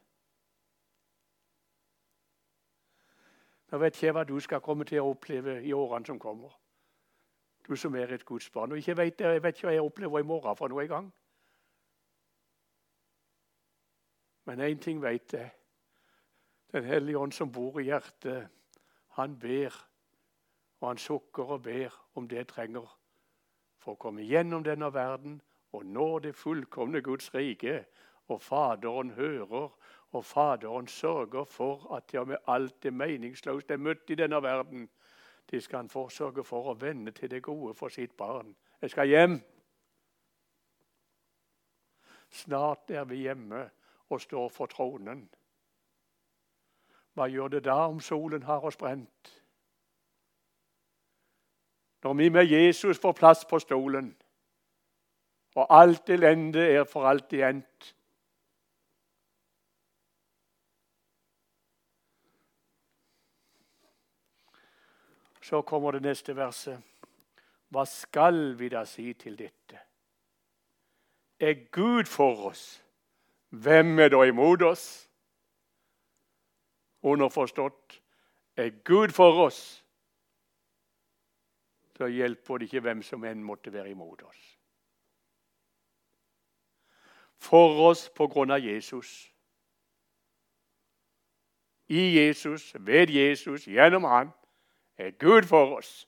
Nå 3.72 3.78
vet 3.78 4.04
jeg 4.04 4.14
hva 4.14 4.24
du 4.24 4.40
skal 4.40 4.62
komme 4.62 4.86
til 4.86 5.00
å 5.00 5.14
oppleve 5.14 5.62
i 5.64 5.74
årene 5.74 6.06
som 6.06 6.20
kommer. 6.20 6.52
Du 7.68 7.76
som 7.76 7.96
er 7.96 8.14
et 8.14 8.26
Guds 8.26 8.50
barn. 8.50 8.72
Og 8.72 8.88
jeg 8.88 8.98
vet 8.98 9.22
ikke 9.22 9.68
hva 9.68 9.74
jeg 9.74 9.82
opplever 9.82 10.20
i 10.20 10.28
morgen 10.28 10.56
for 10.56 10.68
noe 10.68 10.88
gang. 10.88 11.12
Men 14.46 14.60
én 14.60 14.80
ting 14.80 15.02
vet 15.02 15.34
jeg. 15.34 15.52
Den 16.72 16.84
hellige 16.84 17.18
ånd 17.18 17.32
som 17.32 17.52
bor 17.52 17.80
i 17.80 17.84
hjertet, 17.84 18.48
han 19.18 19.40
ber, 19.40 19.76
og 20.80 20.88
han 20.88 20.98
sukker 20.98 21.44
og 21.44 21.64
ber 21.64 21.96
om 22.16 22.28
det 22.28 22.48
trenger 22.48 22.88
for 23.82 23.94
å 23.94 24.00
komme 24.02 24.24
gjennom 24.24 24.64
denne 24.64 24.88
verden 24.94 25.42
og 25.72 25.86
nå 25.86 26.08
det 26.20 26.36
fullkomne 26.36 27.02
Guds 27.02 27.34
rike. 27.36 27.86
Og 28.32 28.42
Faderen 28.42 29.12
hører, 29.12 29.70
og 30.12 30.26
Faderen 30.26 30.88
sørger 30.88 31.44
for 31.44 31.96
at 31.96 32.14
ja, 32.14 32.24
med 32.24 32.38
alt 32.48 32.84
det 32.84 32.94
meningsløst 32.94 33.72
er 33.72 33.78
møtt 33.78 34.10
i 34.10 34.16
denne 34.16 34.42
verden, 34.44 34.90
de 35.52 35.62
skal 35.62 35.84
han 35.84 35.90
forsørge 35.90 36.44
for 36.48 36.72
å 36.72 36.78
vende 36.80 37.12
til 37.12 37.32
det 37.32 37.42
gode 37.44 37.74
for 37.76 37.92
sitt 37.92 38.14
barn. 38.18 38.56
Jeg 38.82 38.94
skal 38.94 39.08
hjem. 39.08 39.42
Snart 42.32 42.92
er 42.92 43.04
vi 43.10 43.26
hjemme 43.26 43.66
og 44.12 44.22
står 44.22 44.50
for 44.50 44.66
tronen. 44.66 45.30
Hva 47.14 47.28
gjør 47.28 47.48
det 47.48 47.64
da 47.66 47.76
om 47.88 48.00
solen 48.00 48.44
har 48.44 48.64
oss 48.66 48.78
brent? 48.78 49.32
Når 52.04 52.14
vi 52.14 52.30
med 52.30 52.46
Jesus 52.46 53.00
får 53.00 53.14
plass 53.14 53.46
på 53.46 53.60
stolen, 53.60 54.16
og 55.56 55.68
alt 55.70 56.10
elende 56.10 56.60
er 56.60 56.84
for 56.84 57.06
alltid 57.06 57.44
endt. 57.44 57.96
Så 65.42 65.62
kommer 65.62 65.92
det 65.92 66.02
neste 66.02 66.36
verset. 66.36 66.80
Hva 67.72 67.86
skal 67.86 68.56
vi 68.60 68.70
da 68.70 68.86
si 68.86 69.14
til 69.14 69.38
dette? 69.40 69.80
Er 71.40 71.54
Gud 71.72 72.06
for 72.06 72.48
oss? 72.50 72.84
Hvem 73.52 74.00
er 74.00 74.10
da 74.10 74.24
imot 74.24 74.62
oss? 74.62 74.86
Underforstått 77.02 78.02
er 78.56 78.70
Gud 78.84 79.10
for 79.10 79.46
oss, 79.46 79.86
så 81.98 82.06
hjelper 82.08 82.58
det 82.58 82.70
ikke 82.70 82.80
hvem 82.86 83.02
som 83.04 83.26
enn 83.26 83.44
måtte 83.44 83.74
være 83.74 83.92
imot 83.92 84.22
oss. 84.24 84.44
For 87.42 87.90
oss 87.90 88.06
på 88.16 88.28
grunn 88.28 88.54
av 88.54 88.62
Jesus. 88.64 89.10
I 91.90 92.06
Jesus, 92.16 92.72
ved 92.80 93.10
Jesus, 93.10 93.68
gjennom 93.68 94.04
Han, 94.04 94.32
er 94.98 95.12
Gud 95.12 95.44
for 95.50 95.76
oss. 95.78 96.08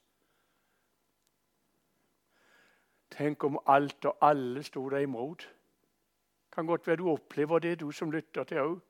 Tenk 3.11 3.43
om 3.43 3.59
alt 3.67 4.05
og 4.05 4.17
alle 4.21 4.63
sto 4.63 4.87
deg 4.89 5.09
imot. 5.09 5.43
Kan 6.53 6.65
godt 6.65 6.87
være 6.87 6.95
du 6.95 7.09
opplever 7.09 7.59
det, 7.59 7.79
du 7.79 7.91
som 7.91 8.11
lytter 8.11 8.43
til 8.43 8.57
òg. 8.57 8.81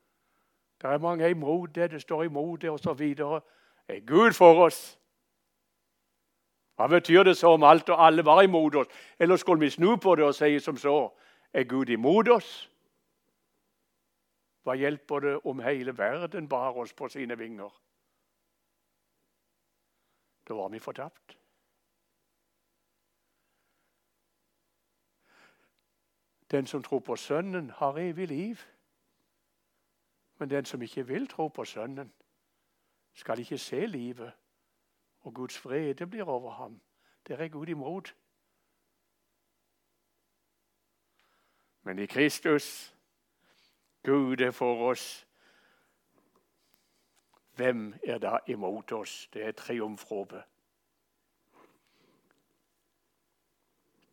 Det 0.81 0.89
er 0.89 0.97
mange 0.97 1.29
imot 1.29 1.75
det, 1.75 1.91
det 1.91 2.01
står 2.01 2.23
imot 2.23 2.61
det 2.61 2.69
osv. 2.69 3.01
Er 3.87 3.99
Gud 4.05 4.33
for 4.33 4.65
oss? 4.65 4.99
Hva 6.75 6.87
betyr 6.87 7.23
det 7.23 7.37
så 7.37 7.53
om 7.53 7.63
alt 7.63 7.89
og 7.89 8.05
alle 8.05 8.25
var 8.25 8.41
imot 8.41 8.75
oss? 8.75 8.87
Eller 9.19 9.37
skulle 9.37 9.59
vi 9.59 9.69
snu 9.69 9.95
på 9.95 10.15
det 10.15 10.25
og 10.25 10.35
si 10.35 10.59
som 10.59 10.77
så 10.77 11.09
Er 11.53 11.63
Gud 11.63 11.89
imot 11.89 12.27
oss? 12.27 12.69
Hva 14.63 14.73
hjelper 14.73 15.19
det 15.19 15.33
om 15.45 15.59
hele 15.59 15.97
verden 15.97 16.47
bar 16.49 16.77
oss 16.77 16.93
på 16.93 17.07
sine 17.07 17.37
vinger? 17.37 17.69
Da 20.47 20.53
var 20.53 20.69
vi 20.69 20.79
fortapt. 20.79 21.37
Den 26.53 26.67
som 26.67 26.83
tror 26.83 26.99
på 26.99 27.15
Sønnen, 27.15 27.69
har 27.69 27.97
evig 27.97 28.27
liv. 28.27 28.57
Men 30.37 30.49
den 30.49 30.65
som 30.65 30.81
ikke 30.81 31.07
vil 31.07 31.27
tro 31.27 31.47
på 31.47 31.65
Sønnen, 31.65 32.13
skal 33.13 33.39
ikke 33.39 33.57
se 33.57 33.85
livet, 33.85 34.31
og 35.21 35.33
Guds 35.33 35.57
frede 35.57 36.07
blir 36.07 36.23
over 36.23 36.51
ham. 36.51 36.81
Der 37.27 37.37
er 37.37 37.47
Gud 37.47 37.67
imot. 37.67 38.15
Men 41.83 41.99
i 41.99 42.05
Kristus, 42.05 42.95
Gud 44.03 44.37
er 44.37 44.51
for 44.51 44.89
oss. 44.89 45.27
Hvem 47.55 47.93
er 48.03 48.17
da 48.17 48.37
imot 48.47 48.91
oss? 48.91 49.29
Det 49.33 49.45
er 49.45 49.51
triumfrope. 49.51 50.43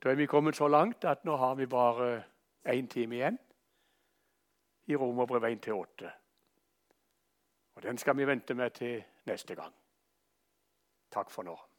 Da 0.03 0.11
er 0.11 0.15
vi 0.15 0.27
kommet 0.27 0.57
så 0.57 0.69
langt 0.69 1.05
at 1.05 1.25
nå 1.25 1.37
har 1.37 1.55
vi 1.55 1.67
bare 1.67 2.23
én 2.65 2.89
time 2.89 3.17
igjen 3.17 3.39
i 4.87 4.97
Romerbrevet 4.97 5.69
1-8. 5.69 6.11
Og 7.75 7.83
Den 7.83 7.99
skal 7.99 8.17
vi 8.17 8.27
vente 8.27 8.55
med 8.55 8.71
til 8.71 9.05
neste 9.27 9.55
gang. 9.55 9.75
Takk 11.11 11.31
for 11.31 11.43
nå. 11.43 11.70